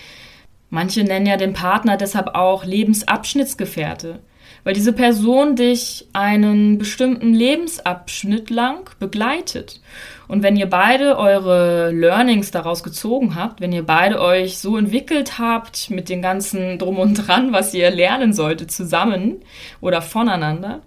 Manche 0.71 1.05
nennen 1.05 1.27
ja 1.27 1.37
den 1.37 1.53
Partner 1.53 1.97
deshalb 1.97 2.35
auch 2.35 2.65
Lebensabschnittsgefährte, 2.65 4.21
weil 4.65 4.75
diese 4.75 4.93
Person 4.93 5.57
dich 5.57 6.07
einen 6.13 6.79
bestimmten 6.79 7.33
Lebensabschnitt 7.33 8.51
lang 8.51 8.91
begleitet. 8.99 9.81
Und 10.29 10.43
wenn 10.43 10.57
ihr 10.57 10.69
beide 10.69 11.19
eure 11.19 11.93
Learnings 11.93 12.51
daraus 12.51 12.83
gezogen 12.83 13.37
habt, 13.37 13.61
wenn 13.61 13.73
ihr 13.73 13.85
beide 13.85 14.21
euch 14.21 14.59
so 14.59 14.77
entwickelt 14.77 15.39
habt 15.39 15.91
mit 15.91 16.09
den 16.09 16.21
ganzen 16.21 16.79
Drum 16.79 16.99
und 16.99 17.15
Dran, 17.15 17.53
was 17.53 17.75
ihr 17.75 17.91
lernen 17.91 18.33
solltet 18.33 18.73
zusammen 18.73 19.37
oder 19.81 20.03
voneinander, 20.03 20.83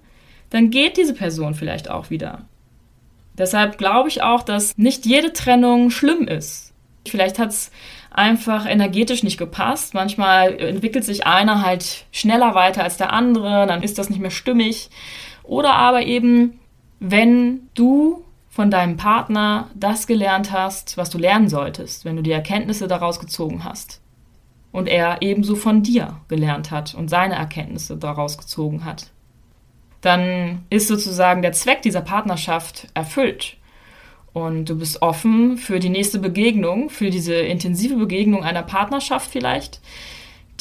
dann 0.50 0.72
geht 0.72 0.98
diese 0.98 1.14
Person 1.14 1.54
vielleicht 1.54 1.90
auch 1.90 2.10
wieder. 2.10 2.42
Deshalb 3.38 3.78
glaube 3.78 4.10
ich 4.10 4.22
auch, 4.22 4.44
dass 4.44 4.78
nicht 4.78 5.06
jede 5.06 5.32
Trennung 5.32 5.92
schlimm 5.92 6.28
ist. 6.28 6.74
Vielleicht 7.08 7.40
hat 7.40 7.50
es 7.50 7.72
einfach 8.12 8.66
energetisch 8.66 9.24
nicht 9.24 9.38
gepasst. 9.38 9.94
Manchmal 9.94 10.60
entwickelt 10.60 11.04
sich 11.04 11.26
einer 11.26 11.62
halt 11.64 12.06
schneller 12.12 12.56
weiter 12.56 12.84
als 12.84 12.98
der 12.98 13.14
andere, 13.14 13.68
dann 13.68 13.84
ist 13.84 13.98
das 13.98 14.10
nicht 14.10 14.20
mehr 14.20 14.32
stimmig. 14.32 14.90
Oder 15.44 15.74
aber 15.74 16.04
eben, 16.04 16.60
wenn 17.00 17.70
du 17.74 18.24
von 18.50 18.72
deinem 18.72 18.98
Partner 18.98 19.70
das 19.76 20.08
gelernt 20.08 20.52
hast, 20.52 20.98
was 20.98 21.10
du 21.10 21.18
lernen 21.18 21.50
solltest, 21.50 22.06
wenn 22.06 22.16
du 22.16 22.24
die 22.24 22.32
Erkenntnisse 22.32 22.88
daraus 22.88 23.20
gezogen 23.20 23.64
hast. 23.64 24.02
Und 24.72 24.88
er 24.88 25.22
ebenso 25.22 25.56
von 25.56 25.82
dir 25.82 26.18
gelernt 26.28 26.70
hat 26.70 26.94
und 26.94 27.10
seine 27.10 27.36
Erkenntnisse 27.36 27.98
daraus 27.98 28.38
gezogen 28.38 28.86
hat 28.86 29.12
dann 30.02 30.66
ist 30.70 30.88
sozusagen 30.88 31.42
der 31.42 31.52
Zweck 31.52 31.82
dieser 31.82 32.02
Partnerschaft 32.02 32.88
erfüllt. 32.94 33.58
Und 34.40 34.70
du 34.70 34.78
bist 34.78 35.02
offen 35.02 35.58
für 35.58 35.80
die 35.80 35.90
nächste 35.90 36.18
Begegnung, 36.18 36.90
für 36.90 37.10
diese 37.10 37.36
intensive 37.36 37.98
Begegnung 37.98 38.44
einer 38.44 38.64
Partnerschaft 38.64 39.30
vielleicht, 39.30 39.82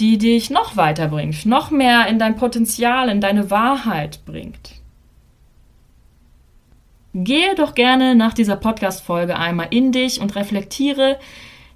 die 0.01 0.19
dich 0.19 0.51
noch 0.51 0.77
weiterbringt, 0.77 1.47
noch 1.47 1.71
mehr 1.71 2.09
in 2.09 2.19
dein 2.19 2.35
Potenzial, 2.35 3.09
in 3.09 3.21
deine 3.21 3.51
Wahrheit 3.51 4.25
bringt. 4.27 4.75
Gehe 7.15 7.55
doch 7.55 7.75
gerne 7.75 8.17
nach 8.17 8.35
dieser 8.35 8.57
Podcast-Folge 8.57 9.37
einmal 9.37 9.69
in 9.71 9.93
dich 9.93 10.21
und 10.21 10.35
reflektiere, 10.35 11.19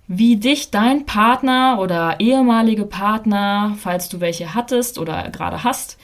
wie 0.08 0.36
dich 0.36 0.72
dein 0.72 1.06
Partner 1.06 1.78
oder 1.80 2.16
ehemalige 2.18 2.84
Partner, 2.84 3.76
falls 3.78 4.08
du 4.08 4.20
welche 4.20 4.54
hattest 4.54 4.98
oder 4.98 5.30
gerade 5.30 5.62
hast, 5.62 5.98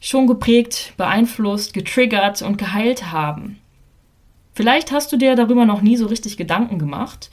schon 0.00 0.26
geprägt, 0.26 0.92
beeinflusst, 0.98 1.72
getriggert 1.72 2.42
und 2.42 2.58
geheilt 2.58 3.10
haben. 3.10 3.58
Vielleicht 4.58 4.90
hast 4.90 5.12
du 5.12 5.16
dir 5.16 5.36
darüber 5.36 5.64
noch 5.66 5.82
nie 5.82 5.96
so 5.96 6.06
richtig 6.06 6.36
Gedanken 6.36 6.80
gemacht 6.80 7.30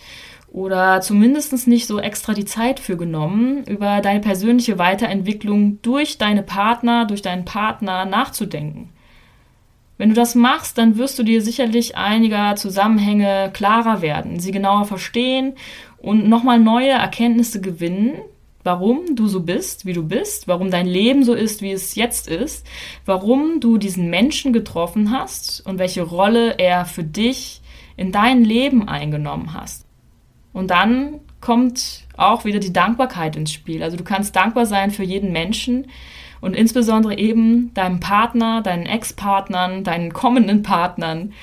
oder 0.48 1.02
zumindest 1.02 1.68
nicht 1.68 1.88
so 1.88 2.00
extra 2.00 2.36
die 2.36 2.46
Zeit 2.46 2.80
für 2.80 2.98
genommen, 2.98 3.64
über 3.64 4.00
deine 4.02 4.20
persönliche 4.20 4.78
Weiterentwicklung 4.78 5.82
durch 5.82 6.20
deine 6.20 6.44
Partner, 6.44 7.06
durch 7.06 7.24
deinen 7.24 7.44
Partner 7.44 8.06
nachzudenken. 8.06 8.92
Wenn 9.98 10.10
du 10.10 10.14
das 10.14 10.36
machst, 10.36 10.78
dann 10.78 10.98
wirst 10.98 11.18
du 11.18 11.24
dir 11.24 11.42
sicherlich 11.42 11.98
einiger 11.98 12.56
Zusammenhänge 12.58 13.50
klarer 13.56 14.04
werden, 14.04 14.40
sie 14.40 14.52
genauer 14.52 14.86
verstehen 14.86 15.54
und 15.98 16.30
nochmal 16.30 16.60
neue 16.60 16.92
Erkenntnisse 16.92 17.60
gewinnen, 17.60 18.20
warum 18.66 19.16
du 19.16 19.28
so 19.28 19.42
bist, 19.42 19.86
wie 19.86 19.94
du 19.94 20.04
bist, 20.04 20.48
warum 20.48 20.72
dein 20.72 20.88
Leben 20.88 21.24
so 21.24 21.34
ist, 21.34 21.62
wie 21.62 21.72
es 21.72 21.96
jetzt 21.96 22.28
ist, 22.28 22.66
warum 23.06 23.60
du 23.60 23.78
diesen 23.78 24.10
Menschen 24.10 24.54
getroffen 24.54 25.12
hast 25.12 25.66
und 25.66 25.78
welche 25.78 26.02
Rolle 26.02 26.56
er 26.58 26.86
für 26.86 27.04
dich 27.04 27.62
in 27.96 28.12
dein 28.12 28.44
Leben 28.44 28.88
eingenommen 28.88 29.54
hast. 29.54 29.86
Und 30.52 30.72
dann 30.72 31.20
kommt 31.42 32.08
auch 32.18 32.44
wieder 32.44 32.60
die 32.60 32.74
Dankbarkeit 32.74 33.36
ins 33.36 33.52
Spiel. 33.52 33.84
Also 33.84 33.98
du 33.98 34.04
kannst 34.04 34.36
dankbar 34.36 34.66
sein 34.66 34.90
für 34.90 35.04
jeden 35.04 35.32
Menschen 35.32 35.88
und 36.42 36.56
insbesondere 36.56 37.18
eben 37.18 37.74
deinem 37.76 38.00
Partner, 38.00 38.62
deinen 38.62 38.86
Ex-Partnern, 38.86 39.84
deinen 39.84 40.12
kommenden 40.12 40.64
Partnern, 40.64 41.34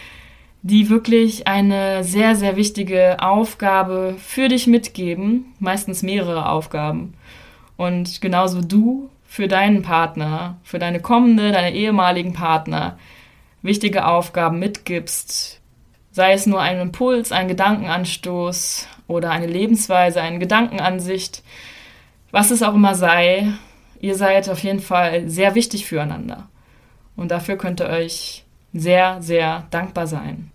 die 0.63 0.89
wirklich 0.89 1.49
eine 1.49 2.05
sehr, 2.05 2.37
sehr 2.37 2.57
wichtige 2.57 3.21
Aufgabe 3.21 4.15
für 4.19 4.49
dich 4.49 4.67
mitgeben, 4.67 5.53
meistens 5.59 6.03
mehrere 6.03 6.49
Aufgaben. 6.49 7.15
Und 7.77 8.21
genauso 8.21 8.61
du 8.61 9.11
für 9.25 9.49
deinen 9.49 9.83
Partner, 9.83 10.59
für 10.63 10.79
deine 10.79 11.01
kommende, 11.01 11.51
deine 11.51 11.75
ehemaligen 11.75 12.33
Partner 12.33 12.99
wichtige 13.63 14.07
Aufgaben 14.07 14.59
mitgibst, 14.61 15.61
sei 16.13 16.33
es 16.33 16.47
nur 16.47 16.61
ein 16.61 16.79
Impuls, 16.81 17.33
ein 17.33 17.49
Gedankenanstoß 17.49 18.87
oder 19.09 19.31
eine 19.31 19.47
Lebensweise, 19.47 20.21
eine 20.21 20.39
Gedankenansicht, 20.39 21.43
was 22.31 22.51
es 22.51 22.63
auch 22.63 22.75
immer 22.75 22.95
sei, 22.95 23.49
ihr 24.01 24.15
seid 24.15 24.49
auf 24.49 24.63
jeden 24.63 24.81
Fall 24.81 25.29
sehr 25.29 25.55
wichtig 25.55 25.87
füreinander. 25.87 26.49
Und 27.17 27.31
dafür 27.31 27.57
könnt 27.57 27.81
ihr 27.81 27.89
euch 27.89 28.42
sehr, 28.73 29.21
sehr 29.21 29.67
dankbar 29.71 30.07
sein. 30.07 30.51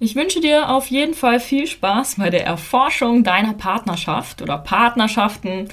Ich 0.00 0.16
wünsche 0.16 0.40
dir 0.40 0.68
auf 0.68 0.88
jeden 0.88 1.14
Fall 1.14 1.40
viel 1.40 1.66
Spaß 1.66 2.16
bei 2.16 2.28
der 2.28 2.44
Erforschung 2.44 3.24
deiner 3.24 3.54
Partnerschaft 3.54 4.42
oder 4.42 4.58
Partnerschaften. 4.58 5.68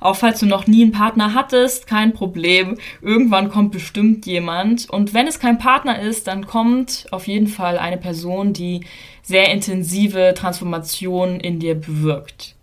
Auch 0.00 0.16
falls 0.16 0.40
du 0.40 0.46
noch 0.46 0.66
nie 0.66 0.82
einen 0.82 0.92
Partner 0.92 1.34
hattest, 1.34 1.86
kein 1.86 2.12
Problem. 2.12 2.76
Irgendwann 3.00 3.48
kommt 3.48 3.72
bestimmt 3.72 4.26
jemand. 4.26 4.90
Und 4.90 5.14
wenn 5.14 5.26
es 5.26 5.38
kein 5.38 5.58
Partner 5.58 6.00
ist, 6.00 6.26
dann 6.26 6.46
kommt 6.46 7.06
auf 7.10 7.26
jeden 7.26 7.46
Fall 7.46 7.78
eine 7.78 7.96
Person, 7.96 8.52
die 8.52 8.84
sehr 9.22 9.50
intensive 9.50 10.34
Transformationen 10.36 11.38
in 11.40 11.58
dir 11.58 11.74
bewirkt. 11.74 12.56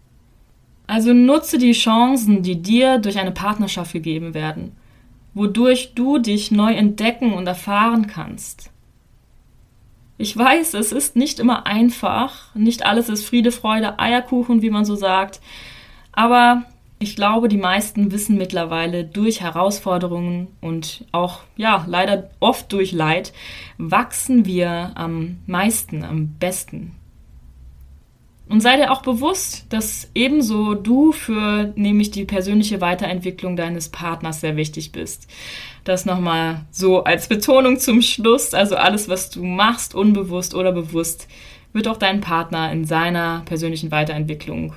Also 0.88 1.14
nutze 1.14 1.58
die 1.58 1.74
Chancen, 1.74 2.44
die 2.44 2.62
dir 2.62 3.00
durch 3.00 3.18
eine 3.18 3.32
Partnerschaft 3.32 3.94
gegeben 3.94 4.34
werden 4.34 4.76
wodurch 5.38 5.94
du 5.94 6.18
dich 6.18 6.52
neu 6.52 6.74
entdecken 6.74 7.34
und 7.34 7.48
erfahren 7.48 8.08
kannst. 8.08 8.72
Ich 10.18 10.36
weiß, 10.36 10.74
es 10.74 10.92
ist 10.92 11.16
nicht 11.16 11.40
immer 11.40 11.68
einfach, 11.68 12.56
nicht 12.56 12.86
alles 12.86 13.08
ist 13.08 13.24
Friede, 13.24 13.52
Freude, 13.52 14.00
Eierkuchen, 14.00 14.64
wie 14.64 14.72
man 14.72 14.84
so 14.84 14.96
sagt, 14.96 15.40
aber 16.12 16.64
ich 17.00 17.16
glaube, 17.16 17.48
die 17.48 17.58
meisten 17.58 18.12
wissen 18.12 18.38
mittlerweile 18.38 19.04
durch 19.04 19.42
Herausforderungen 19.42 20.48
und 20.62 21.06
auch, 21.12 21.42
ja, 21.56 21.86
leider 21.88 22.32
oft 22.40 22.74
durch 22.74 22.92
Leid, 22.92 23.34
wachsen 23.78 24.46
wir 24.46 24.94
am 24.96 25.38
meisten, 25.46 26.04
am 26.04 26.30
besten. 26.40 26.96
Und 28.50 28.62
sei 28.62 28.78
dir 28.78 28.92
auch 28.92 29.02
bewusst, 29.02 29.66
dass 29.70 30.10
ebenso 30.16 30.74
du 30.74 31.12
für 31.12 31.74
nämlich 31.76 32.12
die 32.12 32.24
persönliche 32.24 32.80
Weiterentwicklung 32.80 33.58
deines 33.58 33.90
Partners 33.90 34.40
sehr 34.40 34.56
wichtig 34.56 34.94
bist. 34.94 35.28
Das 35.84 36.06
nochmal 36.06 36.62
so 36.72 37.04
als 37.04 37.28
Betonung 37.28 37.78
zum 37.78 38.02
Schluss. 38.02 38.54
Also 38.54 38.78
alles, 38.78 39.10
was 39.10 39.30
du 39.30 39.44
machst, 39.44 39.96
unbewusst 39.96 40.56
oder 40.56 40.72
bewusst, 40.72 41.28
wird 41.74 41.90
auch 41.90 41.98
deinen 41.98 42.22
Partner 42.22 42.72
in 42.72 42.86
seiner 42.86 43.42
persönlichen 43.46 43.92
Weiterentwicklung 43.92 44.74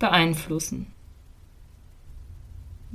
beeinflussen. 0.00 0.86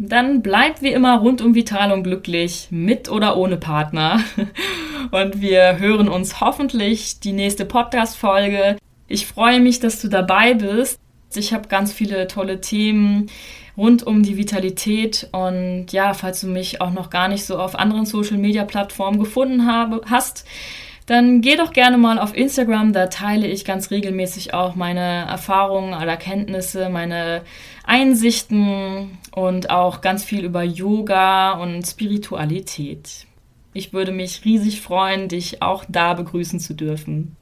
Dann 0.01 0.41
bleib 0.41 0.82
wie 0.82 0.91
immer 0.91 1.17
rundum 1.19 1.55
vital 1.55 1.91
und 1.91 2.03
glücklich, 2.03 2.67
mit 2.71 3.10
oder 3.10 3.36
ohne 3.36 3.58
Partner. 3.58 4.21
Und 5.12 5.41
wir 5.41 5.79
hören 5.79 6.08
uns 6.08 6.39
hoffentlich 6.39 7.19
die 7.19 7.32
nächste 7.32 7.65
Podcast-Folge 7.65 8.77
ich 9.10 9.26
freue 9.26 9.60
mich, 9.60 9.80
dass 9.80 10.02
du 10.02 10.08
dabei 10.08 10.54
bist. 10.54 11.00
Ich 11.36 11.54
habe 11.54 11.67
ganz 11.67 11.91
viele 11.91 12.28
tolle 12.28 12.62
Themen 12.62 13.30
rund 13.76 14.06
um 14.06 14.24
die 14.24 14.38
Vitalität 14.38 15.28
und 15.32 15.88
ja, 15.91 16.13
falls 16.13 16.41
du 16.41 16.48
mich 16.48 16.82
auch 16.82 16.91
noch 16.91 17.10
gar 17.10 17.28
nicht 17.28 17.45
so 17.45 17.58
auf 17.58 17.76
anderen 17.76 18.06
Social 18.06 18.38
Media 18.38 18.65
Plattformen 18.65 19.19
gefunden 19.19 19.65
habe, 19.65 20.02
hast, 20.10 20.45
dann 21.06 21.41
geh 21.41 21.56
doch 21.56 21.74
gerne 21.74 21.98
mal 21.98 22.19
auf 22.19 22.36
Instagram, 22.36 22.93
da 22.93 23.08
teile 23.08 23.48
ich 23.48 23.65
ganz 23.65 23.89
regelmäßig 23.89 24.54
auch 24.54 24.76
meine 24.76 25.26
Erfahrungen 25.28 25.95
oder 25.95 26.06
Erkenntnisse, 26.06 26.89
meine 26.89 27.41
Einsichten 27.84 29.17
und 29.32 29.72
auch 29.72 30.02
ganz 30.02 30.24
viel 30.24 30.45
über 30.45 30.62
Yoga 30.62 31.54
und 31.54 31.84
Spiritualität. 31.88 33.26
Ich 33.74 33.93
würde 33.93 34.12
mich 34.12 34.45
riesig 34.45 34.82
freuen, 34.82 35.30
dich 35.30 35.63
auch 35.63 35.86
da 35.88 36.13
begrüßen 36.13 36.60
zu 36.60 36.76
dürfen. 36.76 37.36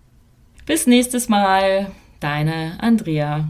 Bis 0.67 0.85
nächstes 0.85 1.29
Mal, 1.29 1.87
deine 2.19 2.77
Andrea. 2.81 3.45